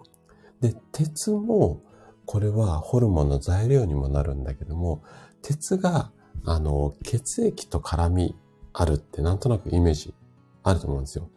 [0.60, 1.82] で、鉄も、
[2.24, 5.02] これはホルモンの材料にもなるんだけども、
[5.42, 6.10] 鉄が、
[6.46, 8.36] あの、血液と絡み
[8.72, 10.14] あるってなんとなくイメージ
[10.62, 11.28] あると思うんですよ。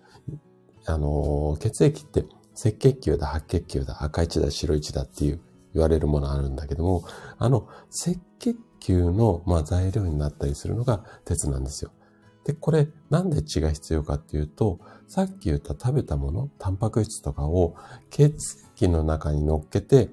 [0.86, 5.42] あの、血液って赤血球だ、白血球だ、赤い血だ、白い血だっていう
[5.74, 7.04] 言われるものあるんだけども、
[7.38, 11.92] あの、赤血球の、まあ、材料になったりするのが鉄なんですよ。
[12.46, 17.76] で、これ、なんで血が必要かっていうと、さっき言った食べたもの、タンパク質とかを
[18.10, 18.36] 血
[18.76, 20.10] 液の中に乗っけて、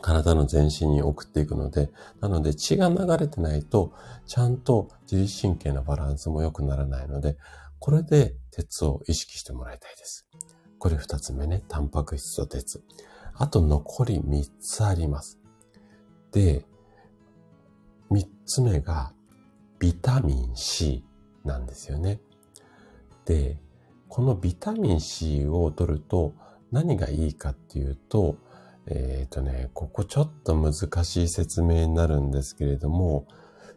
[0.00, 3.92] 体の全身に送っていくので、なので血が流れてないと、
[4.26, 7.36] ちゃんと自律神経のバランスも良くならないので、
[7.78, 10.28] これで鉄を意識してもらいたいです。
[10.78, 12.82] これ二つ目ね、タンパク質と鉄。
[13.38, 15.38] あと残り三つあります。
[16.32, 16.66] で、
[18.10, 19.12] 三つ目が
[19.78, 21.04] ビタミン C。
[21.48, 22.20] なんですよね。
[23.24, 23.58] で、
[24.08, 26.34] このビタミン C を取ると
[26.70, 28.36] 何がいいかっていうと、
[28.86, 33.26] えっ、ー、とね、ここちょっと難しい説明になるんですけれども、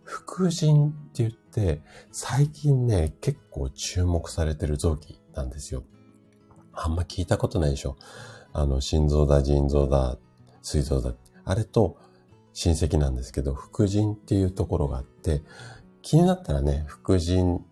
[0.04, 5.84] 副腎って言って、最近ね、結構注目されてる臓器なんですよ。
[6.74, 7.97] あんま聞いたことないでしょ。
[8.54, 10.18] あの、心臓だ、腎臓だ、
[10.62, 11.14] 膵臓だ。
[11.46, 11.98] あれと
[12.54, 15.42] 親戚なんですけど、副腎っていうところがあって、
[16.02, 17.64] 気になったらね、副腎、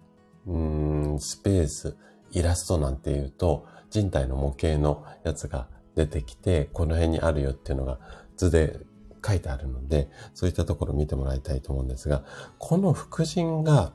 [0.47, 1.97] うん、スペース、
[2.31, 7.99] イラストなんていうと、人体の模型のやつが出てきて、この辺にあるよっていうのが
[8.37, 8.79] 図で
[9.25, 12.23] 書いてあるので、そういったところ見てもらいたいと思うんですが、
[12.57, 13.91] この副腎が、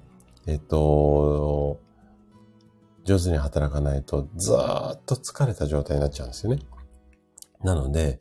[0.47, 1.81] えっと、
[3.05, 6.61] 上手に働かないとずっと疲れた状態になっちゃうんですよね。
[7.65, 8.19] なので、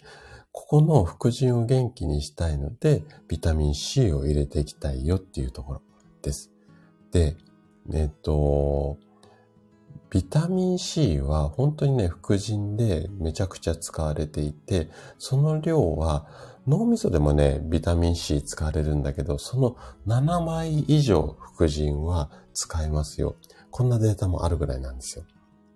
[0.52, 5.82] ここの副腎を元気にしたいので、ビタミン C を入れていきたいよっていうところ。
[6.22, 6.52] です。
[7.12, 7.36] で、
[7.92, 8.98] えっと、
[10.10, 16.28] ビタミン C は本当にね、副腎でめちゃくちゃ使われていて、その量は
[16.68, 19.76] 脳みそでもね、ビタミン C 使われるんだけど、その
[20.08, 23.36] 7倍以上副腎は使えますよ。
[23.72, 25.26] こんなデータもあるぐらいなんですよ。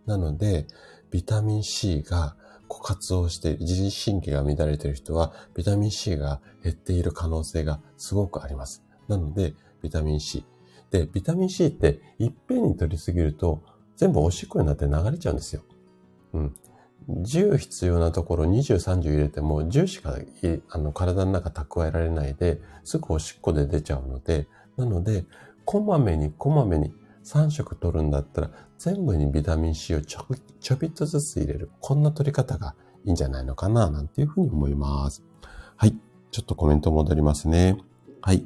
[0.05, 0.67] なので、
[1.09, 2.35] ビタミン C が
[2.69, 8.83] 枯渇をして、自律神経が乱れている人は、ビタミン C が減っている可能性がすごくあります。
[9.07, 10.45] なので、ビタミン C。
[10.91, 13.61] で、ビタミン C っていっぺんに取りすぎると
[13.95, 15.63] 全部おしっこになって流れちゃうんですよ。
[16.33, 16.55] うん。
[17.09, 20.17] 10必要なところ20、30入れても10しか
[20.69, 25.25] あの体の中蓄えられないで、すぐおしっこで出ちゃうので、なので、
[25.65, 26.93] こまめにこまめに
[27.27, 30.25] 3食取るんだったら、全部にビタミン C をちょ
[30.61, 31.69] ちょびっとずつ入れる。
[31.81, 35.23] こんな取り方がいいんじゃないのかな、なんていうふうに思います。
[35.75, 35.97] はい。
[36.31, 37.77] ちょっとコメント戻りますね。
[38.21, 38.45] はい。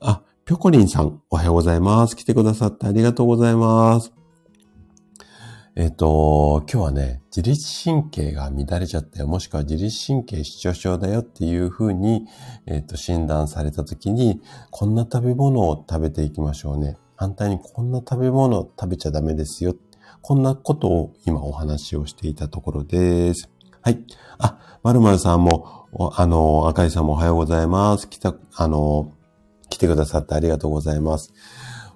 [0.00, 2.16] あ、ぴょこりんさん、おはようございます。
[2.16, 4.14] 来てくださってありがとうございます。
[5.74, 12.26] えっ、と、今日はね、自律神経が乱れちゃったよ、もしくは自律神経失調症だよっていうふうに、
[12.64, 16.96] えっ、と、診断された時に、こんな食べ物を食べていきましょうね。
[17.16, 19.74] 反対にこんな食べ物食べちゃダメですよ。
[20.20, 23.50] こんなことを今お話をしていたところです。
[23.80, 24.04] はい。
[24.38, 28.08] あ、まるまるさんも、あの、赤井さんもおはようございます。
[28.08, 29.12] 来た、あの、
[29.70, 31.32] 来てくださってありがとうございます。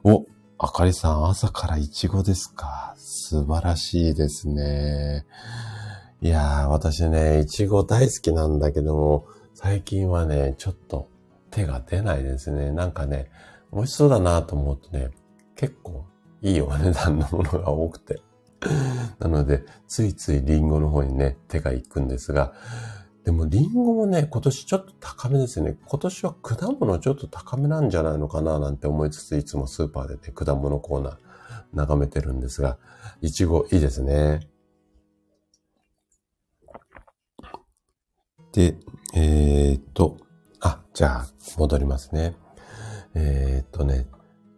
[0.04, 0.24] お、
[0.58, 5.26] あかりさん朝からイチゴですか素晴らしいですね。
[6.22, 11.08] いやー、私ね、いちご大好きなんだけども、最近はね、ちょっと
[11.50, 12.72] 手が出ないですね。
[12.72, 13.30] なんかね、
[13.72, 15.10] 美味しそうだなと思うとね、
[15.56, 16.04] 結構
[16.42, 18.20] いいお値段のものが多くて。
[19.18, 22.52] なので、ついついリンゴの方にね、手が行くんですが、
[23.24, 25.78] でもリンゴもね、今年ちょっと高めですよね。
[25.86, 31.16] 今年は果物ちょっと高めなんじゃないのかななんて思いつつ、いつもスーパーでね、果物コーナー
[31.72, 32.78] 眺めてるんですが、
[33.20, 34.48] いちごいいですね。
[38.52, 38.76] で、
[39.14, 40.16] えー、っと、
[40.60, 42.34] あ、じゃあ、戻りますね。
[43.14, 44.06] えー、っとね、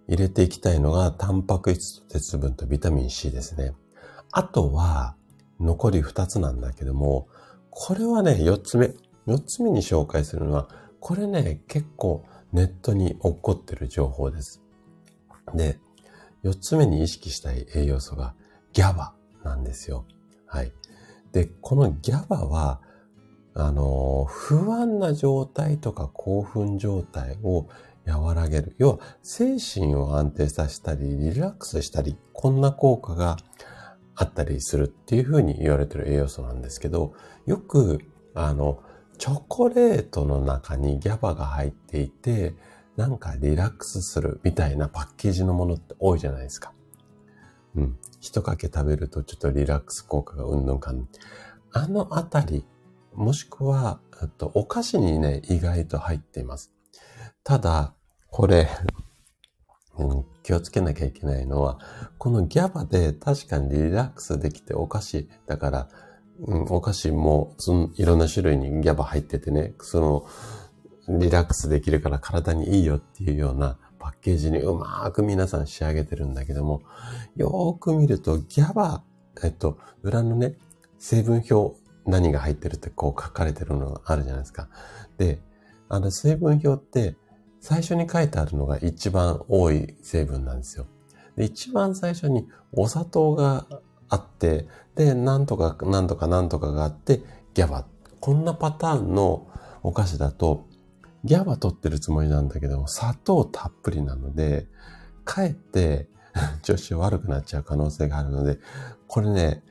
[0.08, 3.72] 入れていきたいのが、タンパク質と鉄分とビタミン C ですね。
[4.30, 5.16] あとは、
[5.60, 7.28] 残り2つなんだけども、
[7.70, 8.94] これはね、4つ目。
[9.26, 10.68] 4つ目に紹介するのは、
[11.00, 14.62] これね、結構ネットに起こってる情報です。
[15.54, 15.78] で、
[16.44, 18.34] 4つ目に意識したい栄養素が
[18.72, 19.12] GABA
[19.44, 20.04] なんですよ。
[20.46, 20.72] はい。
[21.32, 22.80] で、この GABA は、
[23.54, 27.68] あの、不安な状態とか興奮状態を
[28.06, 28.74] 和らげる。
[28.78, 33.36] 要は、精神を安定させたり、リラックスしたり、こんな効果が
[34.14, 37.14] あったりするっていうふうに言われてる栄養素なんですけど、
[37.46, 38.00] よく、
[38.34, 38.82] あの、
[39.18, 42.54] チョコレートの中に GABA が入っていて、
[42.96, 46.72] なんかリラックスするみたいなパッケージのものって多いじゃないですか。
[47.76, 47.96] うん。
[48.20, 51.08] 一かけ食べるとちょっとリラックス効果がうんぬんかん。
[51.72, 52.64] あのあたり、
[53.14, 54.00] もしくは、
[54.38, 56.72] とお菓子にね、意外と入っています。
[57.44, 57.94] ただ、
[58.30, 58.68] これ、
[59.98, 61.78] うん、気をつけなきゃいけないのは、
[62.18, 65.88] このギャバで確かにリラックスできてお菓子だから、
[66.40, 70.26] うん、お菓子もそのいろんな種類にギャバ入っててね、その
[71.20, 76.82] リラックスできるから体にいいよっていうようなパッケージにうまく皆さん仕上げてるんだけども、
[77.36, 79.02] よーく見るとギャバ、
[79.44, 80.56] えっと、裏のね、
[80.98, 81.76] 成分表
[82.06, 84.68] 何が入ってるってこう書かれてるのがあるじゃないですか。
[85.18, 85.40] で、
[85.88, 87.16] あの成分表って
[87.62, 90.86] 最初に書いてあるのが一番多い成分なんですよ。
[91.36, 93.66] で、一番最初にお砂糖が
[94.08, 97.22] あって、で、なんとかなんとかなんとかがあって、
[97.54, 97.86] ギャバ。
[98.18, 99.46] こんなパターンの
[99.84, 100.66] お菓子だと、
[101.22, 104.66] ギャバ取ってるつもりなんだけど、砂糖たっぷりなので、
[105.24, 106.08] かえって
[106.62, 108.58] 調子悪くなっちゃう可能性があるので、
[109.06, 109.62] これね、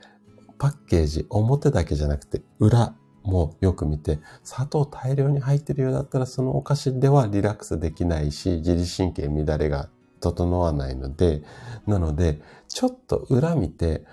[0.58, 9.88] パッケージ、表だけじゃなくて、裏もよく見て、砂糖大量に入ってるようだったら、そのお菓子ではリラックスできないし、自律神経乱れが
[10.20, 11.42] 整わないので、
[11.86, 14.04] なので、ちょっと裏見て、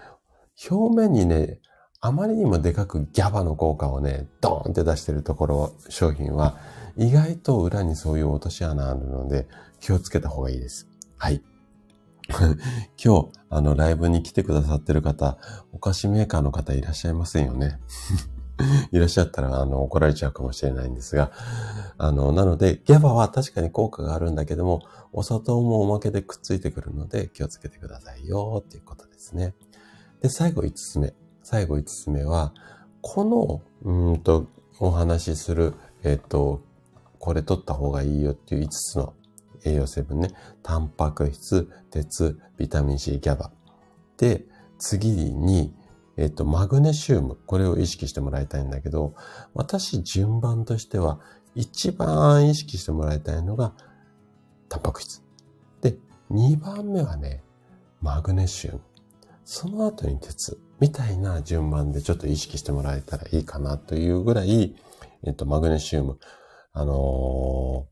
[0.69, 1.59] 表面にね、
[2.01, 6.57] あまりにもでかくギャバの効果をね、ドーンって出してるところ、商品は、
[6.97, 9.47] 意外と裏にそういう落とし穴あるので、
[9.79, 10.87] 気をつけた方がいいです。
[11.17, 11.41] はい。
[13.03, 15.37] 今日、あの、ライブに来てくださってる方、
[15.73, 17.79] お菓子メーカーの方いらっしゃいませんよね。
[18.91, 21.31] いらっしゃったら、あの、怒られちゃうかもしれないんですが、
[21.97, 29.55] あの、なので、ギャバは確かに効果があるんだけども、お砂糖もおまけでくっついてくるので、気をつけてくださいよ、っていうことですね。
[30.21, 31.13] で、最後5つ目。
[31.43, 32.53] 最後5つ目は、
[33.01, 34.47] この、うんと、
[34.79, 36.61] お話しする、えっ、と、
[37.17, 39.13] これ取った方がいいよっていう5つの
[39.65, 40.31] 栄養成分ね。
[40.63, 43.51] タンパク質、鉄、ビタミン C、ギャバ。
[44.17, 44.45] で、
[44.77, 45.73] 次に、
[46.19, 47.37] えっと、マグネシウム。
[47.45, 49.15] これを意識してもらいたいんだけど、
[49.53, 51.21] 私順番としては、
[51.55, 53.73] 一番意識してもらいたいのが、
[54.67, 55.23] タンパク質。
[55.81, 55.97] で、
[56.29, 57.41] 2番目はね、
[58.01, 58.81] マグネシウム。
[59.45, 60.59] その後に鉄。
[60.81, 64.75] みたいな順番でちょっと意識してもらえたらいいかなというぐらい、
[65.23, 66.19] えっと、マグネシウム。
[66.73, 67.87] あの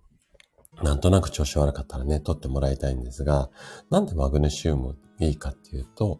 [0.82, 3.50] ー、なんとなく調子悪かったらね、取ってもらいたいんですが、
[3.90, 6.20] なんでマグネシウムいいかっていうと、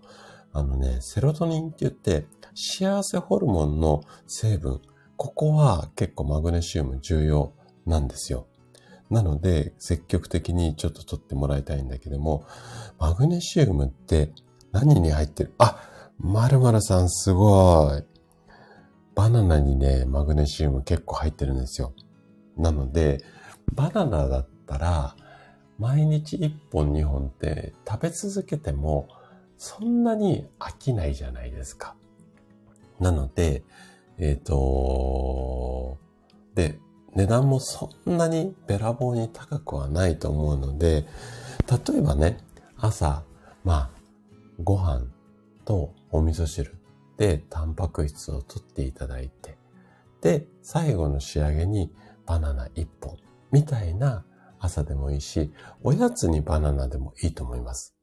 [0.58, 4.82] あのね、セロトニンって言って、幸せホルモンの成分、
[5.16, 7.54] ここは結構マグネシウム重要
[7.86, 8.48] なんですよ。
[9.12, 12.44] なので、積極的にちょっと取ってもらいたいんだけども、
[12.98, 14.32] マグネシウムって
[14.72, 15.54] 何に入ってる？
[15.60, 15.78] あ、
[16.18, 18.04] まるまるさんすごい。
[19.14, 21.94] バナナにね、マグネシウム結構入ってるんですよ。
[22.58, 23.24] なので、
[23.76, 25.16] バナナだったら、
[25.78, 29.08] 毎日1本2本って食べ続けても
[29.58, 31.96] そんなに飽きないじゃないですか。
[33.00, 33.64] なので、
[34.18, 35.98] えっ、ー、と、
[36.56, 36.80] で、
[37.14, 41.06] 値段もそんなにべらぼうに高くはないと思うので、
[41.90, 42.38] 例えばね、
[42.78, 43.24] 朝、
[43.64, 43.90] まあ、
[44.64, 45.06] ご飯
[45.66, 46.76] とお味噌汁
[47.18, 49.58] でタンパク質を取っていただいて、
[50.22, 51.92] で、最後の仕上げに
[52.26, 53.18] バナナ1本
[53.52, 54.26] みたいな
[54.60, 55.52] 朝でもいいし、
[55.84, 57.96] おやつにバナナでもいいと思います。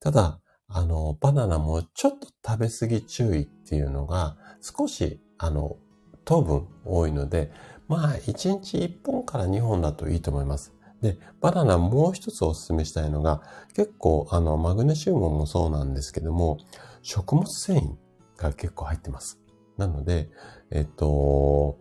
[0.00, 0.40] ただ、
[0.72, 5.76] あの、バナナもちょっと食べ過ぎ注意っていうのが少し、あの、
[6.24, 7.50] 糖分多いので、
[7.88, 10.72] まあ、1日1本から2本だといいと思います。
[11.02, 13.42] で、バナナもう一つお勧めしたいのが、
[13.74, 16.58] 結構、あの、マグネシウムもそうなんですけども、
[17.02, 19.40] 食物繊維が結構入ってます。
[19.76, 20.30] なので、
[20.70, 21.78] えっと、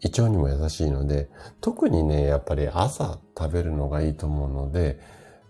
[0.00, 1.28] 胃腸にも優しいので、
[1.60, 5.00] 特にね、やっぱり朝食べるのがいいと思うので、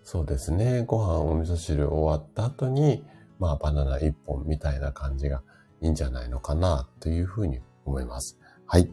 [0.08, 3.02] そうですね、ご飯、お味噌汁終わった後に、
[3.40, 5.42] まあバナナ1本みたいな感じが
[5.80, 8.38] いいんじゃないのかなというふうに思います。
[8.68, 8.88] はい。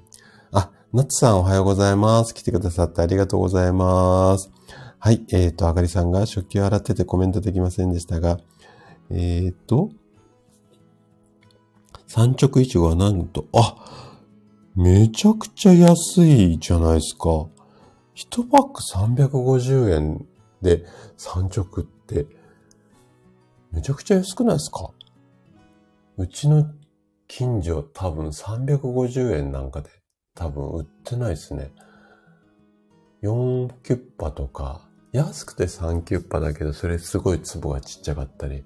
[0.51, 2.33] あ、ナッツさんおはようございます。
[2.33, 4.51] 来てくださってありがとうございます。
[4.97, 5.23] はい。
[5.29, 8.39] えっ、ー、と、あかりさんが食器を洗っててコメントできませんでしたが、
[9.11, 9.91] えっ、ー、と、
[12.07, 13.75] 三直いちごはなんと、あ、
[14.75, 17.29] めちゃくちゃ安いじゃないですか。
[18.15, 20.27] 1パック350円
[20.63, 20.85] で
[21.17, 22.25] 3直って、
[23.71, 24.89] めちゃくちゃ安くないですか？
[26.17, 26.65] うちの
[27.27, 29.89] 近所多分350円なんかで
[30.35, 31.71] 多分売ってないですね。
[33.23, 38.63] 4キュッパとか、安くて3キュッパだけど、それすごい粒がちっちゃかったり、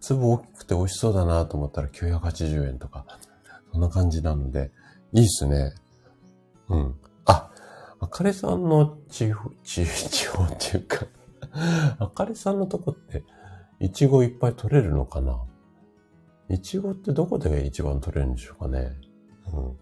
[0.00, 3.06] 粒大きくて美味しそうだなと思ったら980円とか、
[3.72, 4.72] そんな感じなので、
[5.12, 5.74] いいっすね。
[6.68, 6.94] うん。
[7.24, 7.50] あ、
[8.00, 9.84] あかりさんの地方、地
[10.26, 11.06] 方っていうか
[11.98, 13.24] あかりさんのとこって、
[13.80, 15.42] いちごいっぱい取れるのかな？
[16.48, 18.96] いちごってどこで一番取れるんでしょうかね？
[19.52, 19.76] うん。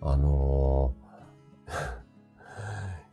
[0.00, 1.72] あのー、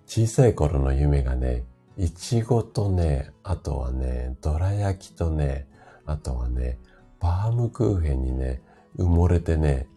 [0.26, 1.66] 小さい頃の夢がね、
[1.98, 5.68] いちごとね、あとはね、どら焼きとね、
[6.06, 6.80] あとはね、
[7.20, 8.62] バームクーヘンにね、
[8.98, 9.88] 埋もれてね、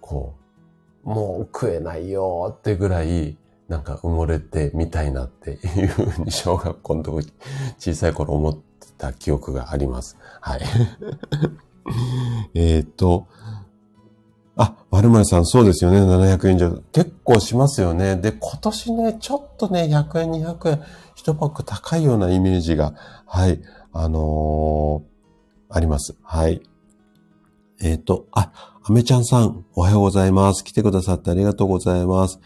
[0.00, 0.34] こ
[1.04, 3.36] う、もう食えないよってぐらい、
[3.70, 7.32] なんか埋もれてみたいなっていうふうに小学校の時、
[7.78, 8.60] 小さい頃思って
[8.98, 10.16] た記憶があります。
[10.40, 10.60] はい。
[12.54, 13.28] えっと、
[14.56, 16.00] あ、まるまるさん、そうですよね。
[16.00, 16.82] 700円以上。
[16.90, 18.16] 結構しますよね。
[18.16, 20.82] で、今年ね、ちょっとね、100円、200円、
[21.16, 26.16] 1パック高いようなイメージが、はい、あのー、あります。
[26.24, 26.60] はい。
[27.80, 28.50] えっ、ー、と、あ、
[28.82, 30.64] アメちゃんさん、おはようございます。
[30.64, 32.40] 来てくださってありがとうございます。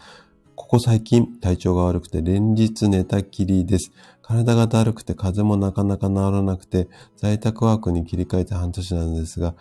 [0.65, 3.91] ここ最近体調が悪くて連日寝たきりです。
[4.23, 9.53] 体がだるくて風邪もなかなか治らなくて在宅ワークに切り替えて半年なんですが、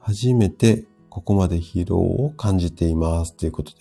[0.00, 3.36] 初めてここまで疲労を感じています。
[3.36, 3.76] ということで。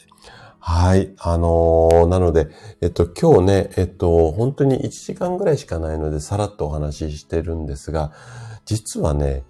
[0.60, 1.12] はい。
[1.18, 2.50] あのー、なので、
[2.82, 8.12] えっと、今日ね、えっと、本当に1時間ぐらいしかないので、さらっとお話ししてるんですが、
[8.66, 9.44] 実はね、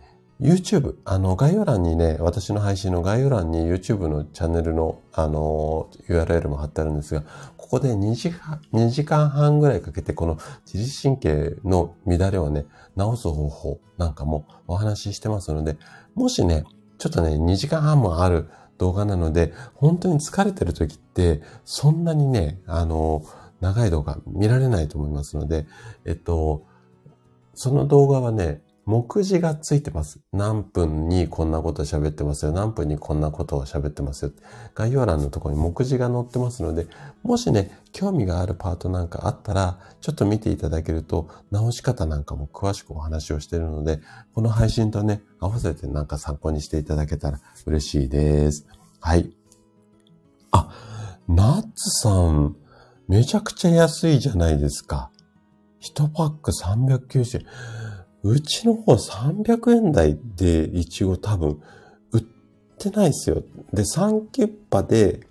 [0.44, 7.22] YouTube、あの、概要欄にね、私の配信の概要欄に YouTube のチャンネルの、あの、URL も貼ってあるんですが、
[7.56, 12.66] ここで2時間、2時間半ぐらいかけて、この自律神経の乱れをね、
[12.98, 15.78] 治す方法なんかもお話ししてますので、
[16.14, 16.66] もしね、
[16.98, 23.24] ちょっとね、2時間半もある動画なので、本当に疲れてる時って、そんなにね、あの、
[23.62, 25.66] 長い動画見られないと思いますので、
[26.04, 26.66] えっと、
[27.54, 30.20] その動画はね、目次がついてます。
[30.34, 32.52] 何分にこんなこと喋ってますよ。
[32.52, 34.32] 何分にこんなことを喋ってますよ。
[34.76, 36.88] 概要欄のところに目次が載ってますので、
[37.24, 44.02] もしね、興味があるパートなんかあったら、ちょっと見ていただけると、直し方なんかも詳しくお話をしているので、
[44.36, 48.68] この配信とね、合わせてなんか参考にしていただけたら嬉しいです。
[49.00, 49.34] はい。
[50.52, 50.70] あ、
[51.30, 52.58] ナッツさん、
[53.08, 55.10] めちゃくちゃ安いじゃないですか。
[55.82, 57.46] 1パック390円。
[58.24, 61.62] うちの方300円台でイチゴ多分
[62.12, 62.24] 売っ
[62.80, 63.44] てないですよ。
[63.74, 65.28] で、3キュッパで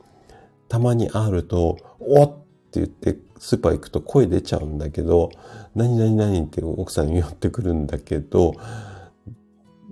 [0.68, 2.28] たまにあると、おっ
[2.70, 5.30] て言ってスーパー行くと声出ちゃうんだけど、
[5.74, 8.54] 何々何って奥さんに寄ってくるんだけど、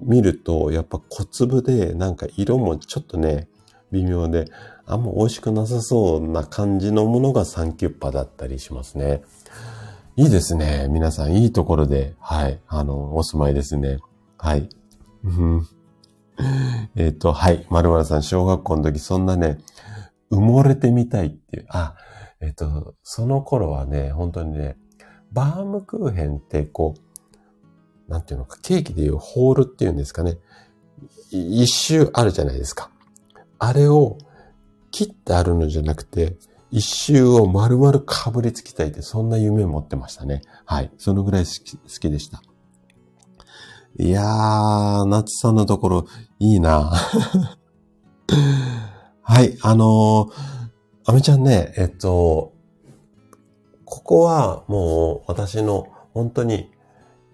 [0.02, 3.48] 見るとやっぱ小粒でなんか色もちょっとね、
[3.92, 4.46] 微妙で、
[4.86, 9.22] あんま美味しくなさそうな感じのものがサンキュッパだったりしますね。
[10.20, 10.86] いいですね。
[10.90, 14.00] 皆さんいいところで、はい、あの、お住まいですね。
[14.36, 14.68] はい。
[16.94, 17.66] えっと、はい。
[17.70, 19.56] まるまるさん、小学校の時そんなね、
[20.30, 21.66] 埋もれてみたいっていう。
[21.70, 21.94] あ、
[22.42, 24.76] えっと、その頃はね、本当にね、
[25.32, 26.96] バームクーヘンってこ
[28.06, 30.36] う、なんていうのか、ケーキでいうホールっていうんですかね。
[31.30, 32.90] 一周あるじゃないですか。
[33.58, 34.18] あれを
[34.90, 36.36] 切ってあるのじゃなくて、
[36.70, 40.42] 一周を丸々かぶりつきたいって、そんな夢を持ってましたね。
[40.64, 40.90] はい。
[40.98, 42.42] そのぐらい好き好きでした。
[43.98, 46.06] いやー、夏さんのところ、
[46.38, 46.92] いいな
[49.22, 50.30] はい、あのー、
[51.06, 52.52] アメちゃんね、えっと、
[53.84, 56.70] ここはもう私の本当に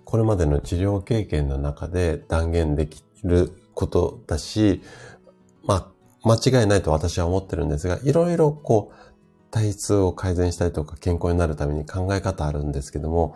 [0.04, 4.82] これまでの治療経験の中で断言できることだし、
[5.64, 5.88] まあ、
[6.26, 8.94] 間違いないと私は思ってるんですが、いろいろこう、
[9.56, 13.34] 体質を改善したりとか健康になるために考え方あるんですけども、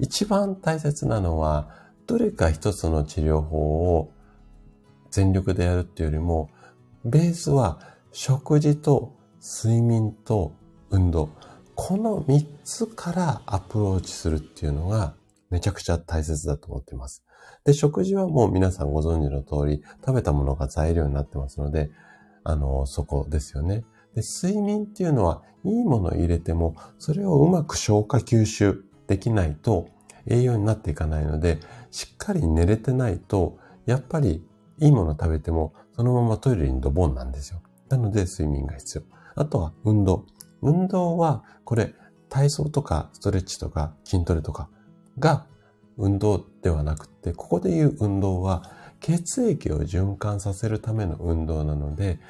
[0.00, 1.68] 一番大切なのは、
[2.08, 3.58] どれか一つの治療法
[3.96, 4.10] を
[5.12, 6.50] 全力でやるっていうよりも、
[7.04, 7.78] ベースは
[8.10, 10.52] 食事と睡眠と
[10.90, 11.28] 運動。
[11.76, 15.14] この三つからアプローチするっていうのが
[15.48, 17.22] めちゃくちゃ大切だと思っています。
[17.64, 21.92] で、食事はもう皆さんご存知の通り、食べたものが材料になってますので、
[22.42, 23.84] あの、そこですよね。
[24.14, 29.88] で、睡眠っていうのは、いいものを入れても、それをうまく消化吸収できないと
[30.26, 31.60] 栄養になっていかないので、
[31.90, 34.44] しっかり寝れてないと、やっぱり
[34.78, 37.62] いいもの食べても、そのままトイレにドボンなんですよ。
[37.88, 39.04] なので、睡眠が必要。
[39.34, 40.26] あとは運動。
[40.62, 41.94] 運動は、これ、
[42.28, 44.70] 体操とかストレッチとか筋トレとか
[45.18, 45.44] が
[45.98, 52.20] 運動ではなくて、ここで言う運動は血液を循環させるための運動なので、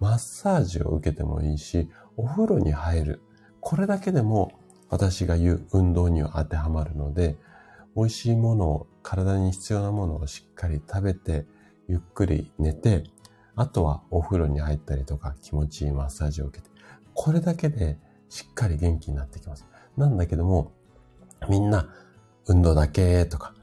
[0.00, 3.22] マッサージを受けてもいいし、お風呂に入る。
[3.60, 4.50] これだけでも
[4.88, 7.36] 私が言う運動には当てはまるので、
[7.94, 11.46] 美味しいものを、体に必要なものをしっかり食べて、
[11.88, 13.04] ゆっくり寝て、
[13.56, 16.70] あとはお風呂に入ったりとか気持ちいいマッサージを受けて、
[17.14, 17.98] これだけで
[18.28, 19.66] しっかり元気になってきます。
[19.96, 20.72] なんだけども、
[21.48, 21.88] みんな
[22.46, 23.54] 運動だけとか、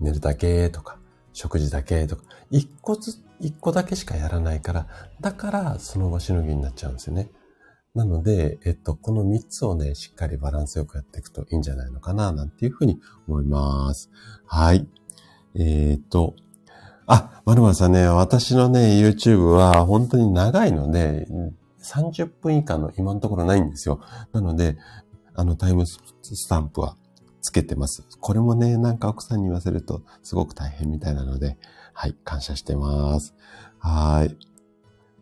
[0.00, 0.98] 寝るだけとか、
[1.32, 4.86] 食事だけとか、一個ず、一個だけしかやらないから、
[5.20, 7.30] だからその場しのぎになっちゃうんですよね。
[7.94, 14.10] なので、えっと、この三つをね、しっかりバランスよくやっていくといいんじゃないのかな、なんていうふうに思います。
[14.46, 14.88] はい。
[15.54, 16.34] えー、っと、
[17.06, 21.26] あ、まるまるさんね、私のね、YouTube は本当に長いので、
[21.82, 24.00] 30分以下の今のところないんですよ。
[24.32, 24.78] なので、
[25.34, 25.98] あのタイムス
[26.48, 26.96] タンプは
[27.42, 28.06] つけてます。
[28.20, 31.58] これもね、なんか奥さんに言わせるとすごく大変みたいなので、
[31.92, 33.34] はい、感謝してます。
[33.78, 34.36] はい。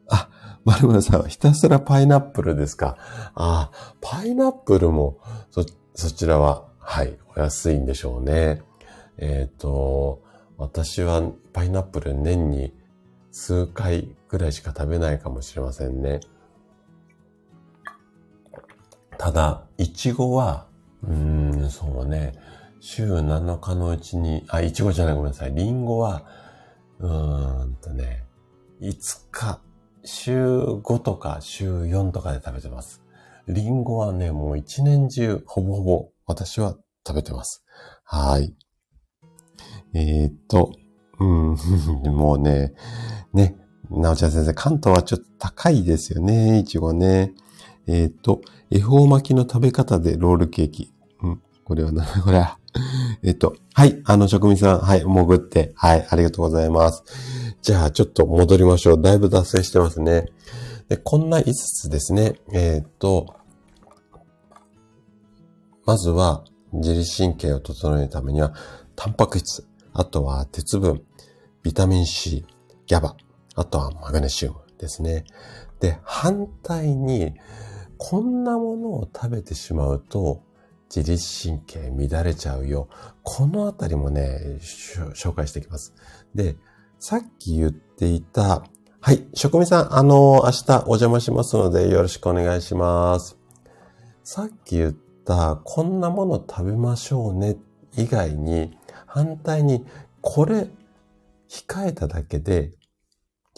[0.08, 0.28] あ、
[0.64, 2.96] まるまるさんはひたすらパイナップルですか？
[3.34, 5.18] あ、パイナップルも、
[5.50, 5.64] そ、
[5.94, 8.62] そちらは、はい、お安いんでしょうね。
[9.18, 10.22] えっ、ー、と、
[10.58, 12.74] 私はパイナップル年に
[13.30, 16.20] 数回ぐらいしか食べないかもしれませんね。
[19.16, 20.66] ただ、いちごは、
[21.06, 22.34] うん、そうね、
[22.80, 25.54] 週7日のうちに、あ、いちごじゃないごめんなさい。
[25.54, 26.24] リンゴは、
[27.00, 28.24] うーんとね、
[28.80, 29.60] 5日、
[30.04, 33.02] 週5とか週4とかで食べてます。
[33.48, 36.76] リンゴはね、もう一年中、ほぼほぼ私は
[37.06, 37.64] 食べてます。
[38.04, 38.54] はい。
[39.94, 40.72] えー、っと、
[41.18, 41.56] うん、
[42.14, 42.74] もうね、
[43.32, 43.56] ね、
[43.90, 47.34] なおちゃん先生、関東はちょっと高いですよね、いちごね。
[47.86, 48.40] えー、っと、
[48.70, 50.92] 恵方巻きの食べ方でロールケーキ。
[51.70, 52.58] これはな、 これは。
[53.22, 57.04] えっと、はい、あの、職人さん、はい、潜って、はい、ありがとうございます。
[57.62, 59.00] じゃあ、ちょっと戻りましょう。
[59.00, 60.26] だいぶ脱線してますね。
[60.88, 62.40] で、こんな5つですね。
[62.52, 63.36] えー、っと、
[65.86, 66.42] まずは、
[66.72, 68.52] 自律神経を整えるためには、
[68.96, 71.04] タンパク質、あとは鉄分、
[71.62, 72.44] ビタミン C、
[72.86, 73.14] ギャバ、
[73.54, 75.24] あとはマグネシウムですね。
[75.78, 77.34] で、反対に、
[77.96, 80.42] こんなものを食べてしまうと、
[80.94, 82.88] 自律神経乱れちゃうよ。
[83.22, 84.58] このあたりもね、
[85.14, 85.94] 紹介していきます。
[86.34, 86.56] で、
[86.98, 88.64] さっき言っていた、
[89.00, 93.38] はい、職味さん、あの、明日お邪魔しますのでよろしくお願いします。
[94.24, 94.92] さっき言っ
[95.24, 97.56] た、こんなもの食べましょうね、
[97.96, 98.76] 以外に、
[99.06, 99.86] 反対に、
[100.20, 100.68] これ、
[101.48, 102.72] 控えただけで、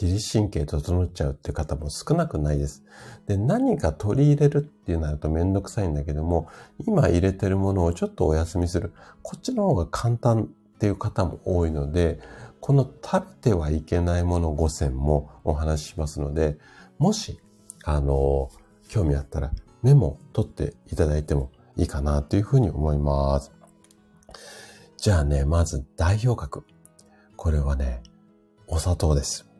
[0.02, 2.82] 自律神経整っちゃうって方も少なくないです。
[3.28, 6.48] で、何か取り入れるっていうなるとめんどくさいんだけども、
[6.84, 8.92] 今入れてるものをちょっとお休みする。
[9.22, 10.42] こっちの方が簡単
[10.74, 12.18] っていう方も多いので、
[12.60, 16.58] この食べてはいけないもの5選もお話ししますので、
[16.98, 17.40] もし、
[17.84, 18.50] あの、
[18.88, 23.52] 興味あったらメモ取っていただいてもいいかなというふうに思います。
[24.96, 26.64] じゃあね、まず代表格。
[27.36, 28.02] これはね、
[28.66, 29.51] お砂糖です。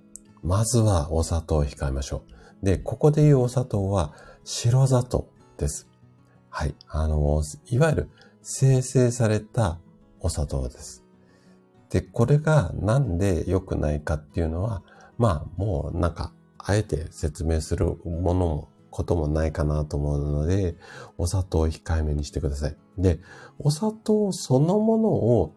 [0.43, 2.24] まずはお砂糖を控えましょ
[2.62, 2.66] う。
[2.66, 4.12] で、ここで言うお砂糖は
[4.45, 5.88] 白砂糖です。
[6.51, 6.74] はい。
[6.88, 8.11] あの、いわゆる
[8.43, 9.78] 生成された
[10.20, 11.05] お砂糖です。
[11.90, 14.82] で、これがなんで良くないかっていうのは、
[15.18, 16.32] まあ、もうなんか、
[16.64, 20.76] あえて説明するものもこともないかなと思うので、
[21.18, 22.76] お砂糖を控えめにしてください。
[22.99, 23.18] で、
[23.59, 25.55] お砂糖そのものを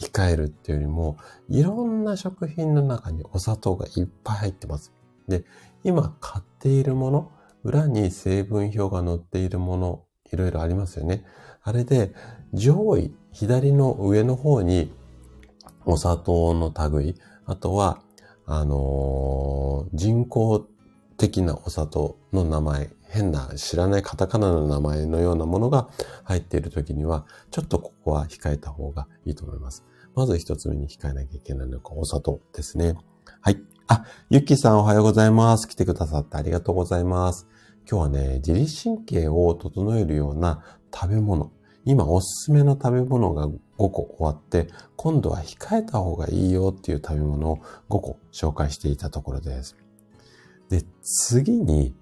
[0.00, 1.16] 控えるっていうよりも、
[1.48, 4.92] いろんな食品の中にお砂糖がいっぱい入ってます。
[5.26, 5.44] で、
[5.84, 7.32] 今買っているもの、
[7.64, 11.24] 裏に成分表が載っているもの、いろいろありますよね。
[11.62, 12.14] あれで、
[12.54, 14.92] 上位、左の上の方に、
[15.84, 18.02] お砂糖の類、あとは、
[18.46, 20.66] あのー、人工
[21.16, 25.88] 的なお砂糖の名前、変な知らないカタカナの名前のようなものが
[26.24, 29.84] 入っているときには、ちょっとここは控えた方がいいと思います。
[30.14, 32.94] まず一つ目に控えなきゃいけないのがお砂糖ですね。
[33.40, 33.60] はい。
[33.86, 35.66] あ、ゆきさんおはようございます。
[35.66, 37.46] 来てくださってありがとうございます。
[37.90, 40.62] 今日はね、自律神経を整えるような
[40.94, 41.50] 食べ物。
[41.86, 47.56] 今おすすめの食べ物が5個終わって、今度は控えた方がいいよっていう食べ物を
[47.88, 49.74] 5個紹介していたところです。
[50.68, 51.94] で、次に、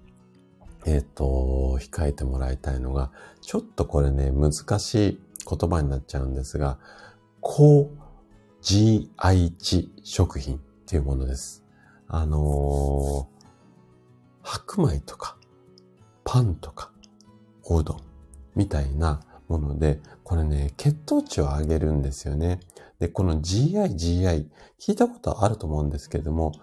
[0.87, 3.11] えっ、ー、と、控えてもらいたいのが、
[3.41, 6.79] ちょっとこれね、難しい言葉になっちゃうんですが、
[7.41, 7.91] 高
[8.61, 11.65] GI 値食品っていうものです。
[12.07, 13.25] あのー、
[14.43, 15.37] 白米とか、
[16.23, 16.91] パンとか、
[17.65, 18.01] おうどん
[18.55, 19.19] みたいな
[19.49, 22.61] もので、これね、血糖値を上げるんですよね。
[22.99, 24.47] で、この GI、GI、
[24.79, 26.53] 聞いたことあると思うんですけれども、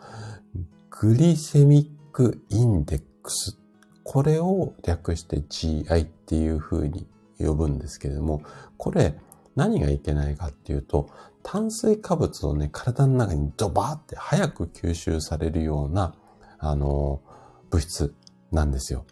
[0.89, 3.64] グリセミックインデックス。
[4.05, 7.07] これを略して GI っていう風に
[7.39, 8.43] 呼ぶんですけれども、
[8.77, 9.15] これ
[9.57, 11.09] 何がいけないかっていうと、
[11.43, 16.15] 炭水化物をね、体の中にドバーって早く吸収されるような、
[16.59, 17.21] あの、
[17.71, 18.15] 物質
[18.53, 19.05] なんですよ。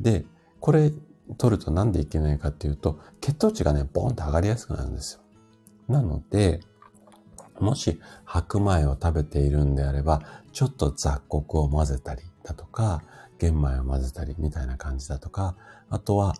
[0.00, 0.24] で、
[0.60, 0.92] これ
[1.38, 5.20] 取るとなんでいけないかっていうと、血糖値がね、ボーンと上がりやすくなるんですよ。
[5.88, 6.60] なので、
[7.58, 10.22] もし白米を食べているんであれば、
[10.52, 13.02] ちょっと雑穀を混ぜたりだとか、
[13.42, 15.56] 玄米を混ぜたりみたいな感じだとか、
[15.90, 16.36] あとは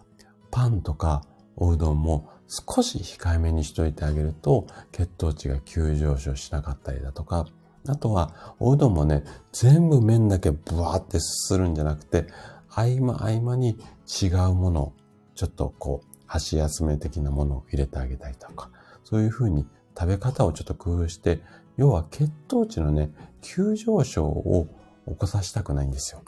[0.52, 1.22] パンとか
[1.56, 7.48] おうどんも少し控えめにしといてあげると血糖値が急上昇しなかったりだとか、
[7.88, 12.28] あとはおうどんもね、全部麺だけブワーってすするんじゃなくて、
[12.68, 13.76] 合間合間に
[14.22, 14.92] 違うものを
[15.34, 18.70] ちょっとこう箸休め的なものを入れてあげたりとか、
[19.02, 19.66] そういうふうに
[19.98, 21.40] 食べ方をちょっと工夫して、
[21.76, 24.68] 要は血糖値のね、急上昇を
[25.08, 26.22] 起こさせたくないんですよ。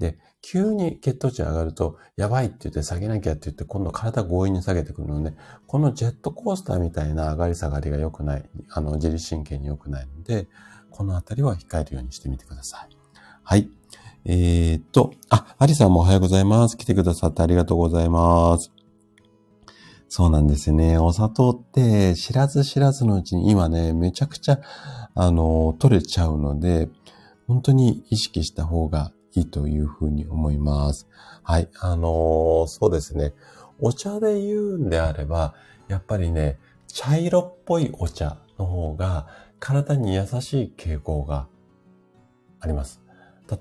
[0.00, 5.36] で、急に血糖値上がると、やばいって言って下げなきゃって言って、今度体強引に下げてくるので、
[5.66, 10.48] このジェットコースターみたいな上がり下がりが良くない、あの、自律神経に良くないので、
[10.90, 12.96] このあたりは控えるようにしてみてください。
[13.44, 13.68] はい。
[14.24, 16.76] えー、っと、あ、アリさんもおはようございます。
[16.76, 18.72] 来てくださってありがとうございます。
[20.08, 20.98] そうなんですよね。
[20.98, 24.60] お砂糖って知らず知らずのうちに今ね、めちゃくちゃ、
[25.14, 26.88] あの、取れちゃうので、
[27.46, 31.08] 本当に意識した方がいいというふうに思います。
[31.42, 31.68] はい。
[31.80, 33.32] あのー、そうですね。
[33.80, 35.54] お茶で言うんであれば、
[35.88, 39.26] やっぱりね、茶色っぽいお茶の方が
[39.58, 41.46] 体に優しい傾向が
[42.60, 43.00] あります。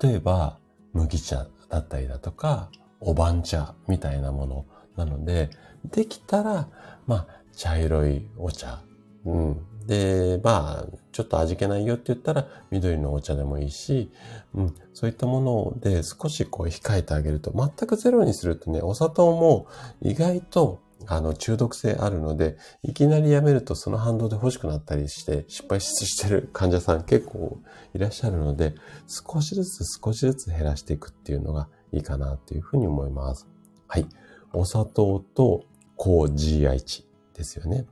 [0.01, 0.57] 例えば、
[0.93, 4.65] 麦茶だったりだとか、お番茶みたいなもの
[4.95, 5.49] なので、
[5.85, 6.67] できたら、
[7.07, 8.81] まあ、茶色いお茶。
[9.25, 9.65] うん。
[9.89, 14.11] で、まあ、ちょっと味気ないよって言ったら、緑のお茶でもいいし、
[14.53, 15.41] うん、そういったも
[15.73, 19.65] ので少しこう控えてあげると、全くゼロにするとね、お砂糖も
[19.99, 27.57] 意外とあの、中毒性あるので、いきなりやめるとその反動で欲しくなったりして、失敗ししてる患者さん結構
[27.95, 28.75] いらっしゃるので、
[29.07, 33.47] 少しずつ少しずつ減らしていくっていうのがいいかなっていうふうに思います。
[33.87, 34.05] はい。
[34.53, 35.63] お砂糖と
[35.95, 37.87] 高 GI 値ですよね。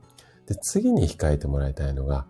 [0.48, 2.26] で、次に控えてもらいたいのが、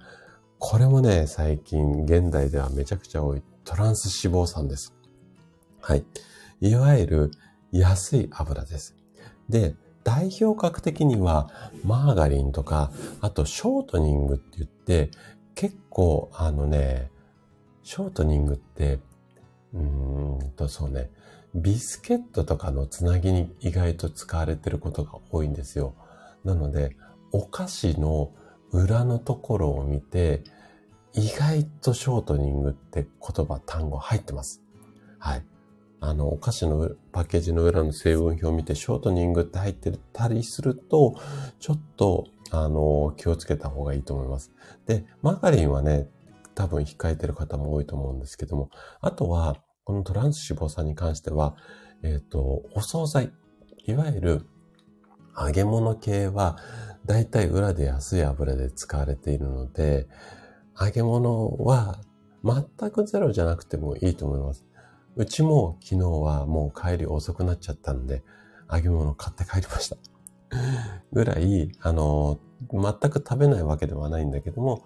[0.59, 4.93] これもね、最近現代ではめちゃくちゃ多いトランス脂肪酸です。
[5.81, 6.05] はい。
[6.61, 7.31] いわゆる
[7.71, 8.97] 安い油です。
[9.49, 11.51] で、代表格的には
[11.85, 12.91] マーガリンとか、
[13.21, 15.11] あとショートニングって言って、
[15.55, 17.11] 結構あのね、
[17.85, 18.99] ショートニングって、
[19.75, 21.11] うーんと、そうね、
[21.55, 25.95] ビスケットとかのつなぎに意外と使われてることが多いんですよ。
[26.45, 26.97] なので、
[27.33, 28.33] お菓子の
[28.73, 30.45] 裏のところを見て、
[31.15, 34.63] 意外とショートニングって言葉、単語入ってます。
[35.19, 35.45] はい。
[36.01, 41.17] あの、お菓子のパッケージの裏の成分表を見て、ショートニングって入ってたりすると、
[41.59, 44.53] ちょっと、あの、気をつけた方がいいと思います。
[44.87, 46.09] で、マーガリンはね、
[46.55, 48.71] 多分控えてる方も多いと思うんですけども、
[49.01, 51.57] あとは、このトランス脂肪酸に関しては、
[52.03, 53.33] えっ、ー、と、お惣菜、
[53.85, 54.47] いわゆる
[55.37, 56.59] 揚げ物系は、
[57.09, 60.07] だいたい裏で安い油で使われているので、
[60.79, 62.01] 揚げ物は
[62.45, 64.67] 全くゼロじゃなくてもいいと思います。
[65.17, 68.23] うちも昨日はもう帰り遅くなっちゃったんで、
[68.71, 69.97] 揚げ物買って帰りました。
[71.11, 72.41] ぐらい、あの、
[72.71, 74.85] 全く食べないわけではないんだけども、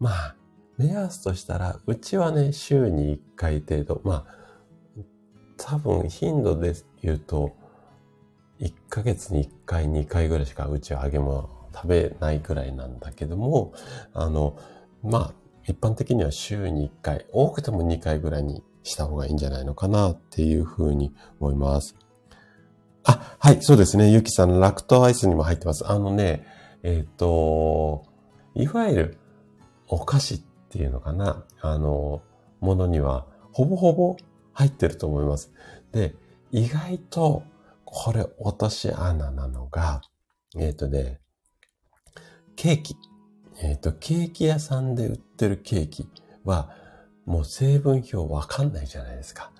[0.00, 0.36] まあ、
[0.76, 5.04] 目安としたら、うちはね、週に1回程度、まあ、
[5.56, 7.52] 多分頻度で言うと、
[8.58, 13.72] 1ヶ月に1回、2回ぐらいしかうちは揚げ物食べないぐらいなんだけども、
[14.12, 14.56] あの、
[15.02, 15.34] まあ、
[15.66, 21.96] 一般的には週に1回、多くても2回ぐらいにした方がいいんじゃないのかなっていうふうに思います。
[23.04, 24.10] あ、はい、そうですね。
[24.10, 25.86] ゆきさん、ラクトアイスにも入ってます。
[25.86, 26.46] あのね、
[26.82, 28.04] えっ、ー、と、
[28.54, 29.18] いわゆる
[29.86, 30.40] お菓子っ
[30.70, 31.44] ていうのかな。
[31.60, 32.22] あの、
[32.60, 34.16] ものにはほぼほぼ
[34.52, 35.52] 入ってると思います。
[35.92, 36.14] で、
[36.52, 37.42] 意外と
[37.84, 40.02] これ落とし穴なのが、
[40.56, 41.20] えっ、ー、とね、
[42.62, 42.94] ケーキ。
[43.62, 46.06] えっ、ー、と、ケーキ屋さんで売ってるケーキ
[46.44, 46.68] は、
[47.24, 49.50] もう成分表わかんないじゃないですか。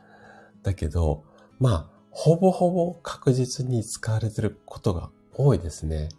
[0.62, 1.24] だけど、
[1.58, 6.10] まあ、ほぼほぼ確実に使われてることが多いですね。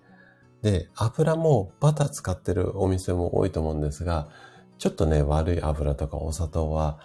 [0.63, 4.29] で、油もバター使ってるお店も多いと思うんですが、
[4.79, 6.97] ちょっとね、悪い油とかお砂糖は、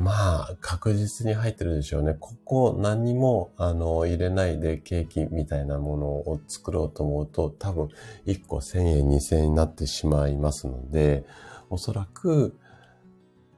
[0.00, 2.16] まあ、確実に入ってるでしょうね。
[2.18, 7.88] ここ何も、あの、入れないでケーキみたいなものを作ろうと思うと、多分
[8.24, 11.26] 1個1000円、2000円になってしまいますので、
[11.68, 12.56] おそらく、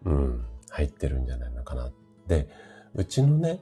[0.05, 1.93] うん、入ってるんじゃないのかな。
[2.27, 2.49] で、
[2.97, 3.61] うちのね、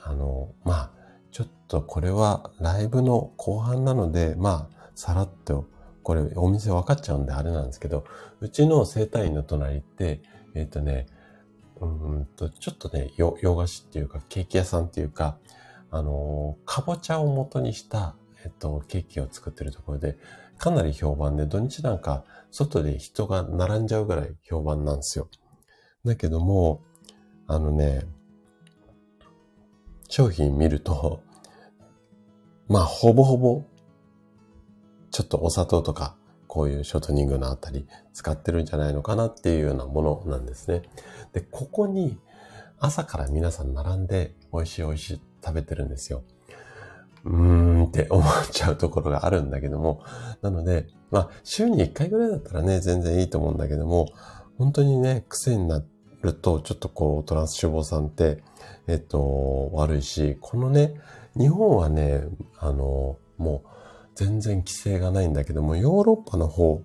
[0.00, 0.90] あの、まあ、
[1.32, 5.66] ちょっとこれはライブの後半なので、まあ、さらっと、
[6.04, 8.04] これお店分かっちゃうんであれなんですけど、
[8.40, 10.22] うちの生体院の隣って、
[10.54, 11.06] えっ、ー、とね、
[11.80, 15.38] うんと、ちょっとね、洋菓子っていうか、ケーキ屋さんっていうか、
[15.90, 18.14] あの、かぼちゃを元にした、
[18.44, 20.18] えっと、ケーキを作ってるところで、
[20.58, 25.28] かなり評判で、土日なんか、外で人が並んじゃうぐらい評判なんですよ。
[26.04, 26.82] だけども、
[27.46, 28.02] あのね、
[30.08, 31.22] 商品見ると、
[32.68, 33.64] まあ、ほぼほぼ、
[35.10, 36.16] ちょっとお砂糖とか、
[36.50, 40.82] こういうショートニングのあたり使ってるんじゃないのかなっていうようなものなんですね。
[41.32, 42.18] で、ここに
[42.80, 46.24] 朝から皆さん並んで美味しい美味しい食べてるんですよ。
[47.24, 50.02] うーんって思っちゃうところがあるんだけども、
[50.42, 54.08] なので、まあ、週に1回ぐらいだったらね、全然いいと思うんだけども、
[54.58, 55.84] 本当にね、癖にな
[56.22, 58.42] ると、ちょっとこう、トランス脂肪酸って、
[58.88, 60.94] えっと、悪いし、このね、
[61.36, 62.24] 日本はね、
[62.58, 63.79] あの、もう、
[64.14, 66.82] 全然規制がないんだけども、ヨーロッパの方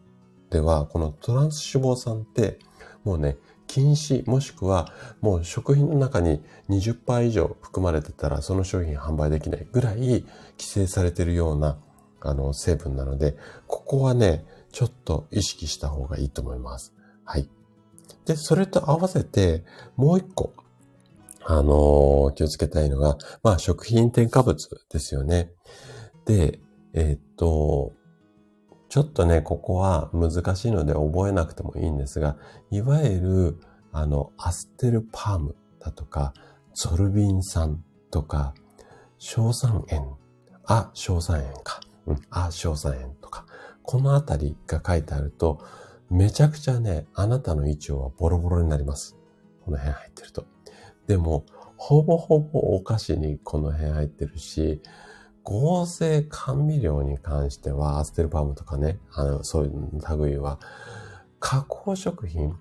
[0.49, 2.59] では、このトランス脂肪酸って、
[3.03, 10.25] もうね、禁止、もしくはもう食品の中に20%以上含まれてたらその商品販売できないぐらい規
[10.59, 11.77] 制されてるような
[12.21, 13.35] あの成分なので、
[13.67, 16.93] ここはね、ちょっと意識した方がいいと思います。
[17.23, 17.49] はい。
[18.25, 19.63] で、それと合わせて
[19.95, 20.53] もう一個、
[21.43, 25.51] あのー、気をつけたいのが、まあ食品添加物ですよね。
[26.25, 26.59] で、
[26.95, 27.91] え、っと、
[28.87, 32.37] ちょっとね、ここは難しいので覚えなくてもいいんですが、
[32.71, 33.59] いわゆる、
[33.91, 36.33] あの、アステルパームだとか、
[36.73, 38.53] ゾルビン酸とか、
[39.19, 40.05] 硝酸塩、
[40.65, 41.81] あ、硝酸塩か。
[42.07, 43.45] うん、あ、硝酸塩とか。
[43.83, 45.59] このあたりが書いてあると、
[46.09, 49.17] めちゃくちゃね、あなたの位置はボロボロになります。
[49.65, 50.45] この辺入ってると。
[51.07, 54.81] でも、ほぼほぼお菓子にこの辺入ってるし、
[55.45, 60.59] 合成甘味料に関しては、アステルパームとかね、あの、そういう類は、
[61.39, 62.57] 加工食品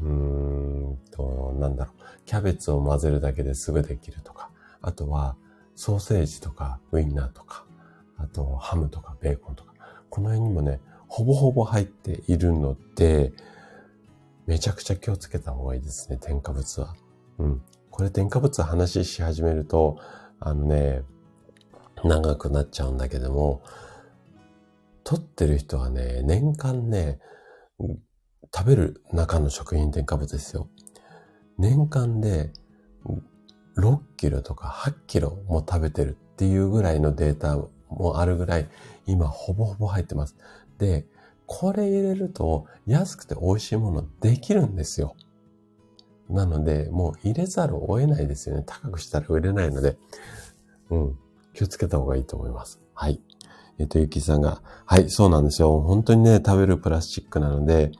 [0.00, 5.36] うーんと、なんだろう、キャベツを混ぜるだけですぐできるとか、あとは、
[5.76, 7.64] ソーセージとか、ウインナーとか、
[8.16, 9.74] あと、ハムとか、ベーコンとか、
[10.08, 13.32] この辺にもね、ほぼほぼ入っているので、
[14.46, 16.94] めちゃくちゃ気をつけた方がいいですね、添加物は。
[17.38, 17.62] うん。
[17.90, 19.98] これ添加物話し始めると、
[20.40, 21.02] あのね、
[22.04, 23.62] 長くなっちゃうんだけども、
[25.04, 27.18] 取ってる人はね、年間ね、
[28.54, 30.68] 食べる中の食品添加物ですよ。
[31.58, 32.52] 年間で
[33.76, 37.56] 6キロとか8キロも食べてるっていうぐらいのデータ
[37.88, 38.68] もあるぐらい、
[39.06, 40.36] 今ほぼほぼ入ってます。
[40.78, 41.06] で、
[41.46, 45.16] これ入れると安くて美味しいものできるんですよ。
[46.28, 48.62] なので、もう入れざるを得ないですよね。
[48.66, 49.98] 高くしたら売れないので、
[50.90, 51.18] うん、
[51.54, 52.80] 気をつけた方がいいと思います。
[52.94, 53.20] はい。
[53.78, 55.80] えっ、と、ゆきさんが、はい、そうなんですよ。
[55.80, 57.92] 本当にね、食べるプラスチックなので、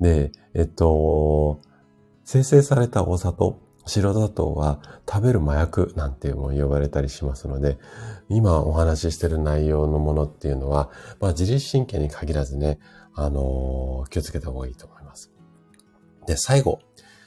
[0.00, 1.60] で、えっと、
[2.24, 7.78] 生成されたお砂糖、白砂糖は食べる麻薬なんても呼ばれたりしますので、
[8.28, 10.90] 今お話ししてる内容のものっていうのは、
[11.20, 12.78] まあ自律神経に限らずね、
[13.14, 15.32] あのー、気をつけた方がいいと思います。
[16.26, 16.80] で、最後。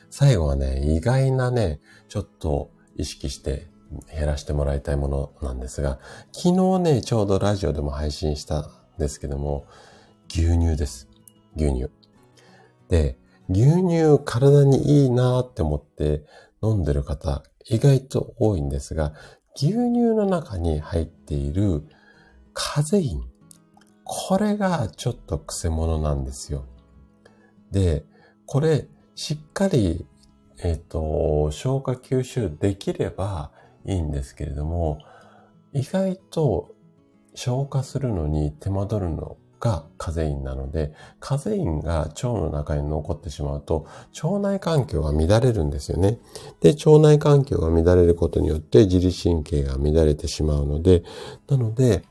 [0.09, 3.67] 最後はね、意外なね、ちょっと意識して
[4.13, 5.99] 減らしてもらいたいものなんですが、
[6.31, 8.65] 昨日ね、ちょうどラジオでも配信したん
[8.97, 9.65] ですけども、
[10.29, 11.07] 牛乳です。
[11.55, 11.89] 牛乳。
[12.89, 13.17] で、
[13.49, 16.25] 牛乳体にいいなって思って
[16.61, 19.13] 飲んでる方意外と多いんですが、
[19.55, 21.83] 牛乳の中に入っている
[22.53, 23.21] カゼイン。
[24.03, 26.65] これがちょっと癖者なんですよ。
[27.71, 28.05] で、
[28.45, 30.05] これしっかり、
[30.59, 33.51] えっ、ー、と、消化吸収できれば
[33.87, 34.99] いいんですけれども、
[35.73, 36.75] 意外と
[37.33, 43.87] 消化するのに手間取るのがカゼインなので、カゼインが腸の中に残ってしまうと、
[44.23, 46.19] 腸内環境が乱れるんですよね。
[46.61, 51.03] で、腸内環境が乱れることによって自律神経が乱れてしまうので、
[51.47, 52.03] なので、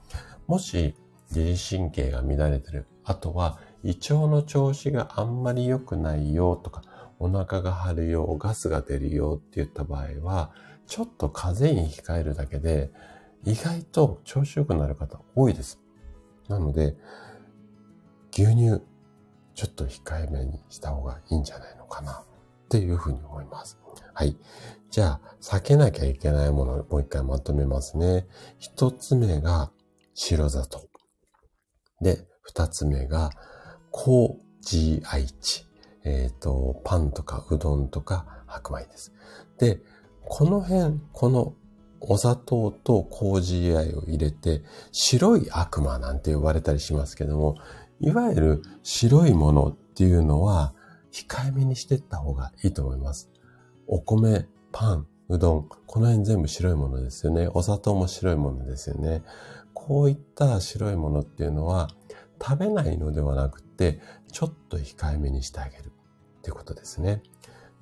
[0.46, 0.94] もし
[1.30, 6.82] 自律神経が乱れてる、あとは胃腸の調子があんまり良くないよとか、
[7.18, 10.50] お腹が張るよ、ガスが出るよって言った場合は、
[10.86, 12.90] ちょっとカゼイン控えるだけで、
[13.44, 15.80] 意外と調子良くなる方多いです。
[16.48, 16.96] なので、
[18.32, 18.82] 牛乳、
[19.54, 23.78] ちょっと控えめにした方がいいんじゃないのかなっていうふうに思います。
[24.12, 24.36] はい。
[24.90, 28.26] じゃあ、避けなきゃいけないものをもう一回まとめますね。
[28.58, 29.70] 一つ目が
[30.14, 30.88] 白砂糖。
[32.00, 33.30] で、二つ目が
[33.90, 35.02] 高 GI
[35.40, 35.66] 値。
[36.04, 39.12] えっ、ー、と、パンとかうどんとか白米です。
[39.58, 39.80] で、
[40.28, 41.54] この辺、この
[42.00, 44.62] お砂糖と高 GI を入れて、
[44.92, 47.56] 白い悪魔なんて呼ばれたりしますけども、
[48.00, 50.74] いわゆる白いものっていうのは
[51.12, 53.30] 控えめにしていった方がいいと思います。
[53.86, 57.48] お米、パン、うどん、この辺全部白いものですよね。
[57.54, 59.22] お砂糖も白いものですよね。
[59.74, 61.88] こういった白いものっていうのは
[62.42, 64.00] 食べないのではなくて、
[64.32, 67.22] ちょっと控えめにしてあげるっていうことですね。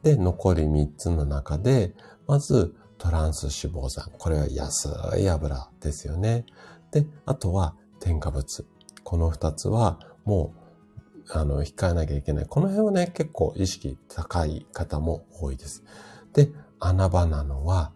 [0.03, 1.95] で、残り3つの中で、
[2.27, 4.11] まずトランス脂肪酸。
[4.19, 6.47] これは安い油ですよね。
[6.91, 8.67] で、あとは添加物。
[9.03, 12.47] この二つはもう、あの、控えなきゃいけない。
[12.47, 15.85] この辺はね、結構意識高い方も多いです。
[16.33, 17.93] で、穴場なのは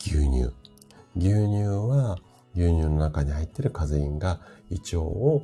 [0.00, 0.52] 牛乳。
[1.16, 2.18] 牛乳は
[2.54, 5.42] 牛乳の中に入ってるカゼインが胃腸を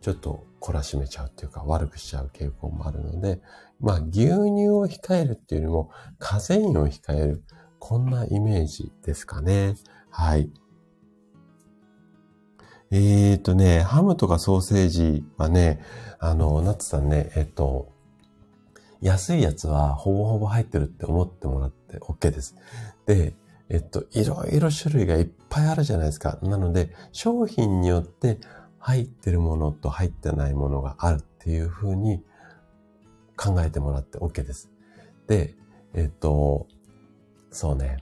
[0.00, 3.40] ちょっと懲らしめちゃうっていうか悪くしちゃう傾向もあるので、
[3.80, 7.44] まあ牛乳を控えるっていうよりもカゼインを控える。
[7.84, 9.74] こんなイメージですかね。
[10.08, 10.52] はい。
[12.92, 15.82] えーとね、ハムとかソーセージはね、
[16.20, 17.90] あの、ナッツさんね、えっと、
[19.00, 22.54] 安いやつはほぼほぼ入ってるって思ってもらって OK です。
[23.04, 23.34] で、
[23.68, 26.38] えっと、いろいろ種類がいっぱいあるじゃないですか。
[26.40, 28.38] なので、商品によって
[28.78, 32.22] 入ってるものと入ってないものがあるっていうふうに
[33.36, 34.70] 考えてもらって OK です。
[35.26, 35.56] で、
[35.94, 36.68] えっと、
[37.52, 37.98] そうね。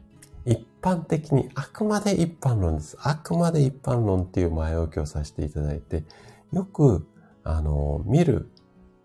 [0.46, 2.96] 一般的に、あくまで一般論です。
[3.01, 6.05] あくまで一般論っていう前置きをさせていただいて、
[6.53, 7.07] よく、
[7.44, 8.48] あの、見る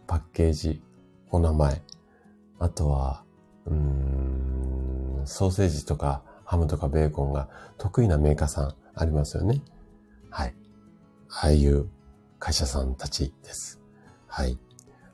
[0.07, 0.81] パッケージ、
[1.31, 1.81] お名前、
[2.59, 3.23] あとは、
[3.65, 9.61] うん、ソーセージとかハムとかベーコンが得意なメーカーさんありますよね。
[10.29, 10.55] はい。
[11.29, 11.89] ああいう
[12.39, 13.81] 会社さんたちです。
[14.27, 14.57] はい。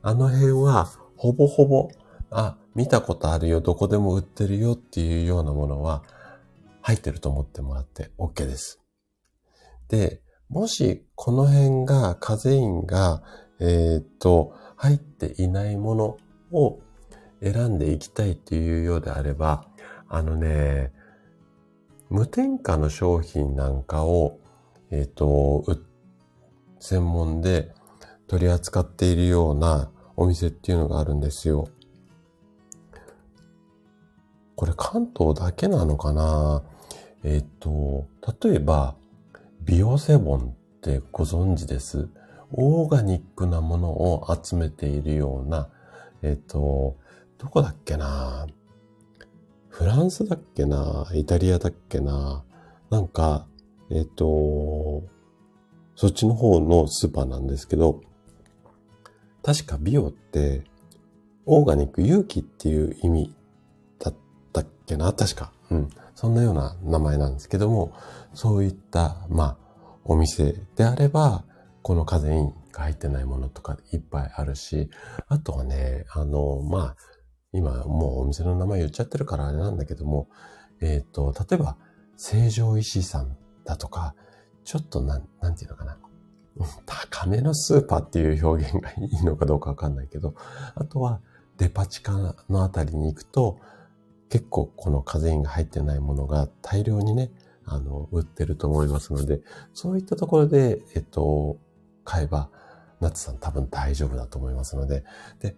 [0.01, 1.89] あの辺は、ほぼほぼ、
[2.29, 6.03] あ、見たことあるよ、どこでも売ってるよっていうようなものは
[6.82, 8.82] 入ってると思ってもらって OK です。
[9.89, 13.24] で、もしこの辺がカゼインが、
[13.59, 16.17] えっ、と、入っていないもの
[16.51, 16.80] を
[17.41, 19.65] 選んでいきたいっていうようであれば、
[20.09, 20.91] あのね、
[22.09, 24.39] 無添加の商品なんかを、
[24.91, 25.63] えっ、と、
[26.80, 27.74] 専門で
[28.28, 31.67] 取り扱っているようなお店っていうのがあるんですよ。
[34.62, 36.62] これ関東だけなのかな？
[37.24, 38.05] えっ、と、
[38.43, 38.93] 例えば、
[39.66, 42.09] ビオセボンってご存知です？
[42.51, 45.68] オーガニックなものを集めているような、
[46.22, 46.95] えっ、と、
[47.39, 48.45] どこだっけな？
[49.70, 51.09] フランスだっけな？
[51.16, 52.43] イタリアだっけな？
[52.91, 53.47] なんか、
[53.89, 55.01] えっ、と、
[55.95, 58.01] そっちの方のスーパーなんですけど、
[59.41, 60.66] 確かビオって、
[61.47, 63.34] オーガニック勇気っていう意味
[64.91, 65.51] けな確か。
[65.69, 65.89] うん。
[66.15, 67.93] そんなような名前なんですけども、
[68.33, 69.57] そういった、まあ、
[70.03, 71.45] お店であれば、
[71.81, 74.89] このカゼインが入ってないものとかいっぱいあるし、
[75.27, 76.95] あとはね、あの、まあ、
[77.53, 80.29] 今もうお店の名前言っちゃってるからあれなんだけども、
[80.81, 81.77] えっ、ー、と、例えば、
[82.17, 83.35] 成城石井さん
[83.65, 84.15] だとか、
[84.63, 85.97] ちょっとなん、なんていうのかな。
[86.85, 90.35] 高めのスーパーっていう表現がいいのかどうかわかんないけど、
[90.75, 91.21] あとは
[91.57, 93.59] デパ地下のあたりに行くと、
[94.32, 97.32] 結構このカゼインが入ってないものが大量にね、
[97.65, 99.41] あの、売ってると思いますので、
[99.73, 101.57] そういったところで、えっと、
[102.05, 102.49] 買えば、
[103.01, 105.03] ナツさん多分大丈夫だと思いますので、
[105.41, 105.57] で、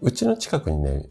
[0.00, 1.10] うちの近くにね、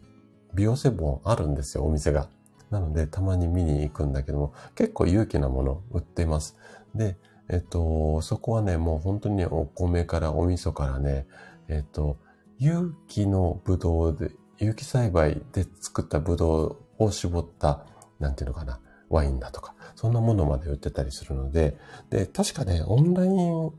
[0.54, 2.28] 美容セボンあるんですよ、お店が。
[2.70, 6.56] なので、たまに見に行くんだけども、結構勇気なもの売ってます。
[6.96, 7.16] で、
[7.48, 11.28] えっと、そこはね、もう本当にお米からお味噌からね、
[11.68, 12.16] えっと、
[12.58, 17.86] 有機のブドウで、有機栽培で作ったブドウを絞った、
[18.20, 21.76] なんていうのかな、ワインだとか、そんなものまで売ってたりするので、
[22.10, 23.72] で、確かね、オンライン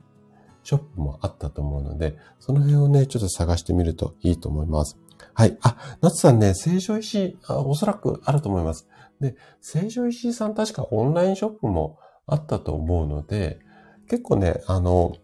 [0.63, 4.97] ショップもあったと思うので、その辺をね、ちょっと探してみるといいと思います。
[5.34, 5.57] はい。
[5.61, 8.88] あ、夏さんね、成城石あ、おそらくあると思います。
[9.20, 13.59] で、成城石井さん確かオンラインショップもあったと思うので、
[14.07, 15.16] 結構ね、あの、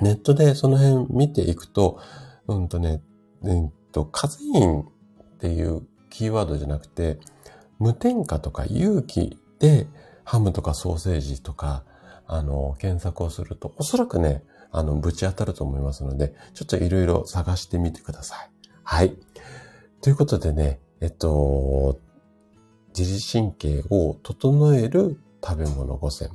[0.00, 1.98] ネットでその辺見ていくと、
[2.48, 3.02] うんとね、
[3.44, 4.84] えっと、カゼインっ
[5.38, 5.86] ていう
[6.16, 7.18] キーワードじゃなくて、
[7.78, 9.86] 無添加とか有機で
[10.24, 11.84] ハムとかソーセージとか、
[12.26, 14.42] あの、検索をすると、おそらくね、
[14.72, 18.50] あの、ぶち当たると思いますので、ちょっといろいろ探してみてください。
[18.82, 19.14] はい。
[20.00, 21.98] ということでね、えっと、
[22.96, 26.30] 自律神経を整える食べ物5選。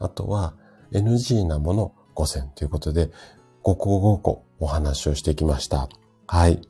[0.00, 0.54] あとは
[0.90, 3.12] NG なもの5選ということで、
[3.62, 5.88] 5個5個お話をしてきました。
[6.26, 6.60] はい。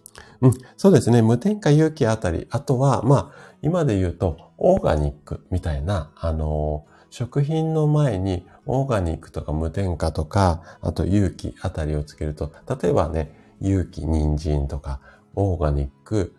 [0.43, 1.23] うん、そうですね。
[1.23, 2.47] 無添加有機あたり。
[2.51, 15.01] あとは、まあ、今で言うと、オーガニックみたいな、あのー、食品の前にオーガニックとか無添加とか、あと有機あたりをつけると、例えばね、有機人参とか、
[15.35, 16.35] オーガニック、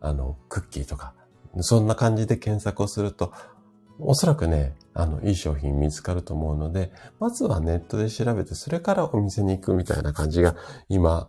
[0.00, 1.14] あの、クッキーとか、
[1.60, 3.32] そんな感じで検索をすると、
[4.00, 10.56] おそらくね、あの、いい商品見つかると思うので、まずはネットで調べて、それからお店に行くみたいな感じが、
[10.88, 11.28] 今、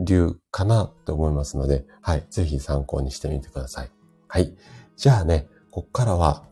[0.00, 3.90] 流かなって思いますので、はい、ぜひ参考にしてみてください。
[4.26, 4.54] はい。
[4.96, 6.44] じゃあね、こっからは、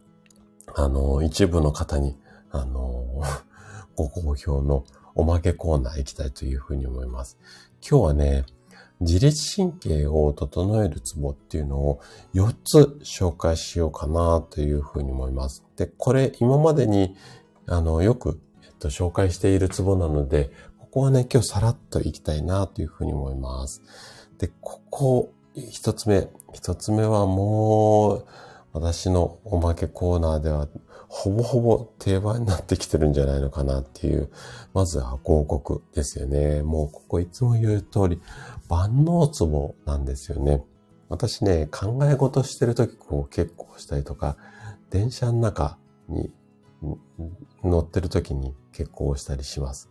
[0.74, 2.16] あの、一部の方に、
[2.50, 3.22] あの、
[3.96, 4.84] ご好評の
[5.14, 7.38] おまけコーナー行きたいというふうに思います。
[7.80, 8.44] 今日はね、
[9.00, 12.00] 自律神経を整えるツボっていうのを
[12.34, 15.64] 4つ紹介しようかなというふうに思います。
[15.76, 17.16] で、これ今までに
[17.66, 20.50] あのよく、えっと、紹介しているツボなので、
[20.90, 23.82] ここはね、今日さらっといきたいなというふうに思います。
[24.38, 26.28] で、ここ、一つ目。
[26.54, 28.26] 一つ目はもう、
[28.72, 30.66] 私のおまけコーナーでは
[31.08, 34.30] ほぼほぼ定番になってきてるんじゃないのかなっていう、
[34.72, 36.62] まずは広告ですよね。
[36.62, 38.22] もうここいつも言う通り、
[38.70, 40.64] 万能ツボなんですよね。
[41.10, 44.38] 私ね、考え事してるときこう結構したりとか、
[44.88, 45.76] 電車の中
[46.08, 46.30] に
[47.62, 49.90] 乗ってるときに結構したりします。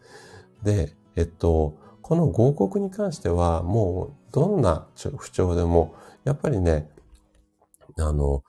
[0.63, 4.87] で、えっと、この合谷に関しては、もうどんな
[5.17, 6.89] 不調でも、やっぱりね、
[7.97, 8.43] あの、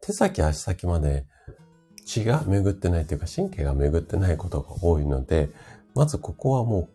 [0.00, 1.26] 手先足先まで
[2.04, 5.50] 血が巡ってないというか神経が巡ってないことが多いので、
[5.94, 6.88] まずここはも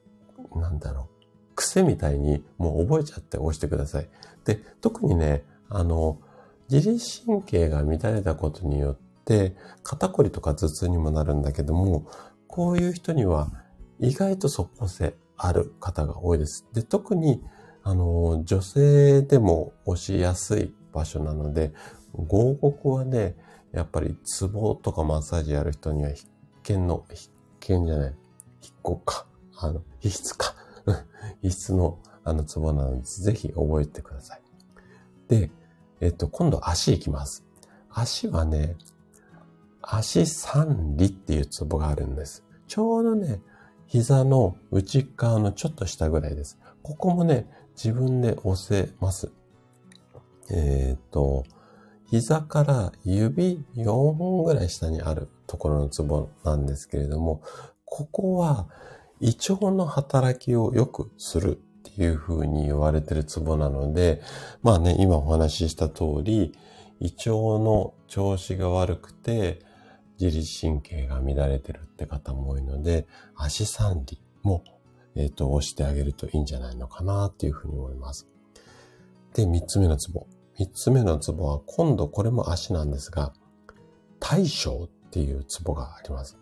[0.54, 1.10] う、なんだろ
[1.52, 4.10] う、癖みたいにもう覚えちゃって押してください。
[4.46, 6.20] で、特にね、あの、
[6.70, 12.08] 自律神経が乱れたことによって、肩こりとか頭痛にもなるんだけども、
[12.48, 13.52] こういう人には
[14.00, 16.68] 意外と即効性ある方が多いです。
[16.74, 17.42] で、特に、
[17.84, 21.74] あの、女性でも押しやすい場所なので、
[22.14, 23.36] 合谷はね、
[23.72, 26.28] やっぱりツボとかマッサージやる人には必
[26.64, 27.30] 見の、必
[27.60, 28.16] 見じゃない、
[28.62, 29.26] 必行か、
[29.58, 30.56] あの、必須か、
[31.42, 34.42] 必須のあのツボなので、ぜひ覚えてください。
[35.30, 35.52] で、
[36.02, 37.46] えっと、今度足いきます。
[37.90, 38.76] 足はね、
[39.82, 42.44] 足三里っていうツボがあるんです。
[42.68, 43.42] ちょうどね、
[43.88, 46.60] 膝の内側のちょっと下ぐらいです。
[46.84, 49.32] ここもね、自分で押せます。
[50.52, 51.44] えっ、と、
[52.10, 57.42] 膝から指4本ぐらい下にあるところのツボなんですけれども、
[57.86, 58.68] ここは
[59.20, 64.22] 胃腸の働きを良くするっていう風に言われてるツボなので、
[64.62, 66.54] まあね、今お話しした通り、
[67.00, 69.60] 胃腸の調子が悪くて、
[70.20, 74.64] 自律神経が乱れてるって方も多いので、足三里も、
[75.16, 78.28] えっ、ー、と、押してあげるといいんじゃないのかなっていうふうに思います。
[79.34, 80.28] で、三つ目のツボ。
[80.58, 83.34] 三つ目のツボは、今度これも足なんですが、
[84.20, 86.38] 大将っていうツボがあります。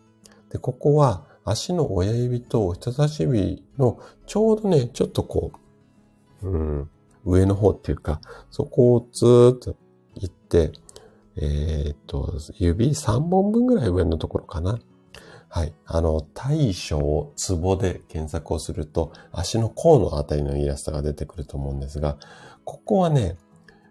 [0.49, 5.51] で、ここは足の親指と人差し指のちょうどね、ちょっとこ
[6.41, 6.89] う、うん、
[7.25, 9.75] 上の方っていうか、そこをずーっと
[10.15, 10.71] 行って、
[11.37, 14.79] えー、っと、指3本分ぐらい上のところかな。
[15.49, 15.73] はい。
[15.85, 22.17] あの、大小ツボで検索をすると、足の甲のあたりのイラストが出てくると思うんですが、
[22.63, 23.37] ここはね、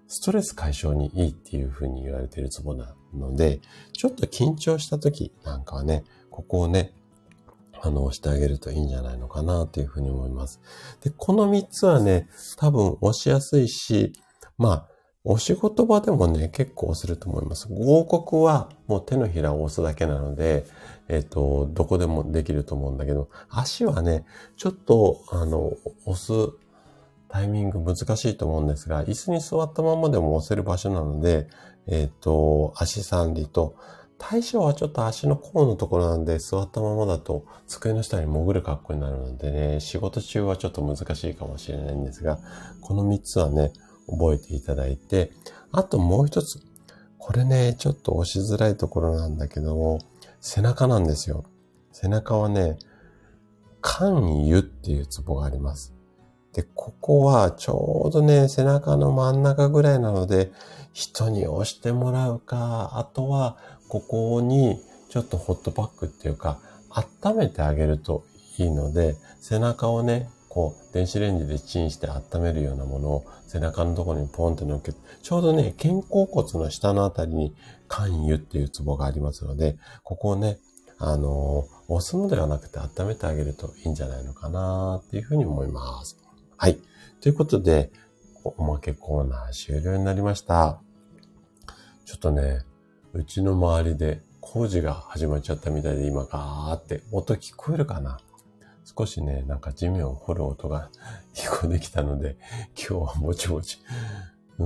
[0.07, 3.61] ストレス解消にいいっていうふうに言われているツボなので、
[3.93, 6.93] ちょっと緊張した時なんかはね、ここをね、
[7.81, 10.61] あの、押してあげるといいんじゃないのかなというふうに思います。
[11.03, 14.13] で、この3つはね、多分押しやすいし、
[14.57, 14.89] まあ、
[15.27, 17.67] お仕事場でもね、結構押せると思います。
[17.71, 20.67] 合谷はもう手のひらを押すだけなので、
[21.09, 24.27] えっ、と、どこでもできると思うんだけど、足はね、
[24.59, 25.73] ちょっと、あの、
[26.05, 26.53] 押す
[27.29, 31.49] タイミング難しいと思うんですが、椅子に座ったままでも押せる場所なので、
[31.87, 33.77] えっ、と、足三里と、
[34.19, 42.39] 対象はちょっと足の甲のところなんで、座ったままだと机の下に潜る格好になるのでね、仕事中はちょっと難しいかもしれないんですが、
[42.83, 43.73] この3つはね、
[44.09, 45.33] 覚えていただいて、
[45.73, 46.61] あともう一つ。
[47.19, 49.99] これね、ちょっと押しづらいところなんだけども、
[50.41, 51.45] 背中なんですよ。
[51.93, 52.79] 背中はね、
[53.83, 55.95] 肝油っていうツボがあります。
[56.53, 60.53] で、ここはちょうどね、背中の真ん中ぐらいなので、
[60.93, 63.57] 人に押してもらうか、あとは、
[63.89, 66.59] ここにちょっとホットパックっていうか、
[67.23, 68.25] 温めてあげると
[68.59, 77.57] いいので、背中をね、こう、電子レンジでチンして温めるようなものを背中のところにポンって乗っけて、ちょうどね、肩甲骨の下のあたりに
[77.89, 80.59] 肝油っていうツボがありますので、ここをね、
[80.99, 86.17] あのー、押すのではなくて温めてあげるといいんじゃないのかなっていうふうに思います。
[86.57, 86.79] はい。
[87.21, 87.91] ということで、
[88.45, 90.81] おまけコーナー終了になりました。
[92.05, 92.61] ちょっとね、
[93.13, 98.21] うちの周りで工事が始まっちゃったみたいで今ガーって音聞こえるかな？
[98.97, 100.91] 少しね、なんか地面を掘る音が
[101.35, 102.37] 聞こえてきたので、
[102.77, 103.81] 今日はぼちぼち、
[104.57, 104.65] こ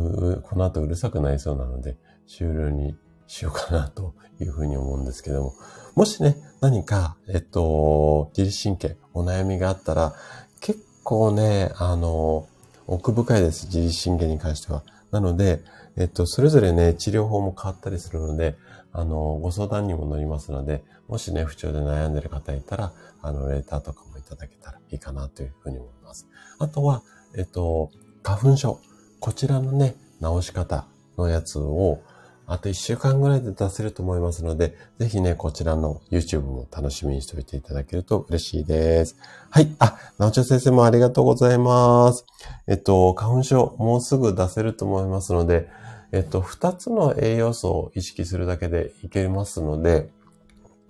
[0.57, 5.55] の後うるさくなりそうなので、終了にしようかなというふうに思うんですけども、
[5.95, 10.15] もしね、何か、えっと、自律神経、お悩みがあったら、
[10.61, 12.47] 結構ね、あの、
[12.87, 14.83] 奥深いです、自律神経に関しては。
[15.11, 15.63] なので、
[15.97, 18.57] えっと、それぞれね、治療法も変わったりするので、
[18.93, 26.29] あの、ご相談にも乗りますので、もしね、不調で悩んでる方いたら、あの、レーターとかただけたらいいかなというふうに思います。
[26.59, 27.03] あとは、
[27.37, 27.91] えっと、
[28.23, 28.81] 花粉症。
[29.21, 32.01] こちらのね、治し方のやつを、
[32.47, 39.17] あと1週間ぐらいで出せると思いますので、ぜひね、こちらの YouTube も楽しみにしておいていただけると嬉しいです。
[39.51, 39.75] はい。
[39.79, 42.25] あ、なおちゃん先生もありがとうございます。
[42.67, 45.69] えっと、花粉症、もうすぐ出せると思いますので、
[46.11, 50.11] えっと、2つの栄養素を意識するだけでいけますので、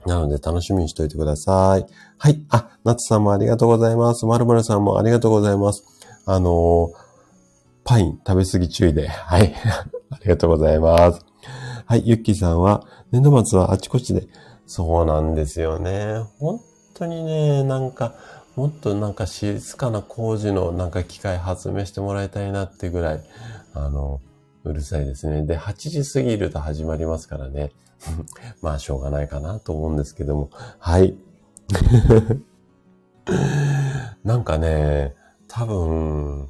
[0.09, 1.87] なので楽しみにしておいてください。
[2.19, 2.45] はい。
[2.51, 4.27] あ、夏さんもありがとうございます。
[4.27, 5.85] まるまるさんもありがとうございます。
[6.27, 7.09] あのー、
[7.85, 9.07] パイン食べ過ぎ注意で。
[9.09, 9.55] はい。
[10.11, 11.25] ありがとうございます。
[11.87, 12.03] はい。
[12.05, 14.27] ゆっきーさんは、年度末はあちこちで。
[14.67, 16.23] そうなんですよね。
[16.39, 16.61] 本
[16.95, 18.15] 当にね、なんか、
[18.57, 23.23] もっとなんか静かな工事のなんか機械発明してもらいたいなってぐらい、
[23.73, 24.21] あの、
[24.65, 25.47] うるさいですね。
[25.47, 27.71] で、8時過ぎると始まりますからね。
[28.63, 30.51] まあ、しょうがないかなと思うんですけども。
[30.79, 31.17] はい。
[34.25, 35.15] なんかね、
[35.47, 36.49] 多分、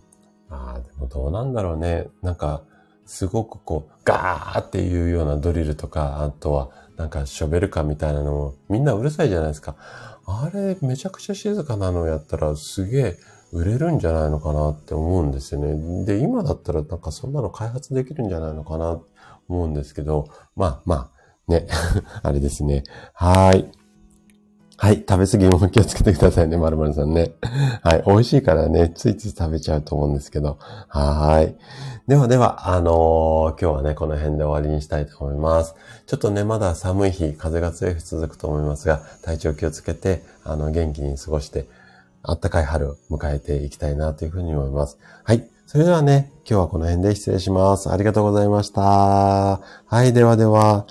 [0.51, 2.09] ああ、でもどうなんだろうね。
[2.23, 2.63] なんか、
[3.05, 9.77] すごくこう、ガーっていうようなドリルとか、あとは、なんかショベルカーみたいなのも、みんなうるさいじゃないですか。
[10.27, 13.19] あれ、めちゃくちゃ静かなのやったら、すげえ
[13.53, 16.05] 売れるんじゃないのかなって思うんですよね。
[16.05, 19.01] で、今だったらなんかそんなの開発できるんじゃないのかな
[19.49, 21.18] 思うんですけど、まあまあ、
[21.49, 21.67] ね、
[22.23, 22.85] あれですね。
[23.15, 23.71] はい。
[24.81, 25.05] はい。
[25.09, 27.33] 食べ過ぎも気をつけてくださいね、まるまるさんね。
[27.83, 28.05] はい。
[28.07, 30.57] 美味しいからね、ついつい食べちゃうと思うんですけど。
[30.61, 31.57] はい。
[32.07, 35.75] ではでは、あのー、今日はね、この辺で終わりにしたいと思います。
[36.07, 41.67] ちょっとね、まだ寒い日、風が強い日続くと思いますが、体調気をつけて、あの、元気に過ごして、
[42.23, 44.97] あったかい春を迎えていきたいなというふうに思います。
[45.25, 45.49] はい。
[45.67, 47.91] それではね、今日はこの辺で失礼します。
[47.91, 48.81] ありがとうございました。
[48.81, 50.13] はい。
[50.13, 50.87] ではでは。